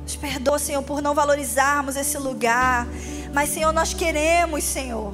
[0.03, 2.87] Nos perdoa, Senhor, por não valorizarmos esse lugar.
[3.33, 5.13] Mas, Senhor, nós queremos, Senhor.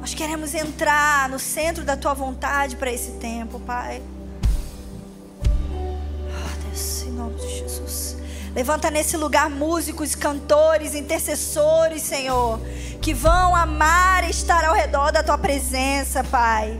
[0.00, 4.00] Nós queremos entrar no centro da tua vontade para esse tempo, Pai.
[5.72, 8.17] Oh, Deus, em nome de Jesus.
[8.54, 12.60] Levanta nesse lugar músicos, cantores, intercessores, Senhor
[13.00, 16.78] que vão amar estar ao redor da tua presença, Pai.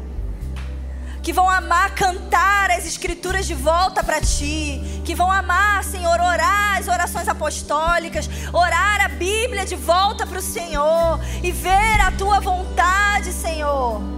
[1.22, 6.78] Que vão amar cantar as escrituras de volta para ti, que vão amar, Senhor, orar
[6.78, 12.40] as orações apostólicas, orar a Bíblia de volta para o Senhor e ver a tua
[12.40, 14.17] vontade, Senhor.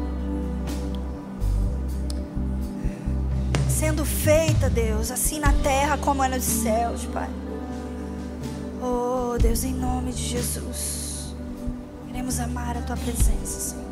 [3.80, 7.30] Sendo feita, Deus, assim na terra como é nos céus, Pai.
[8.82, 11.34] Oh, Deus, em nome de Jesus.
[12.06, 13.89] Queremos amar a tua presença, Senhor.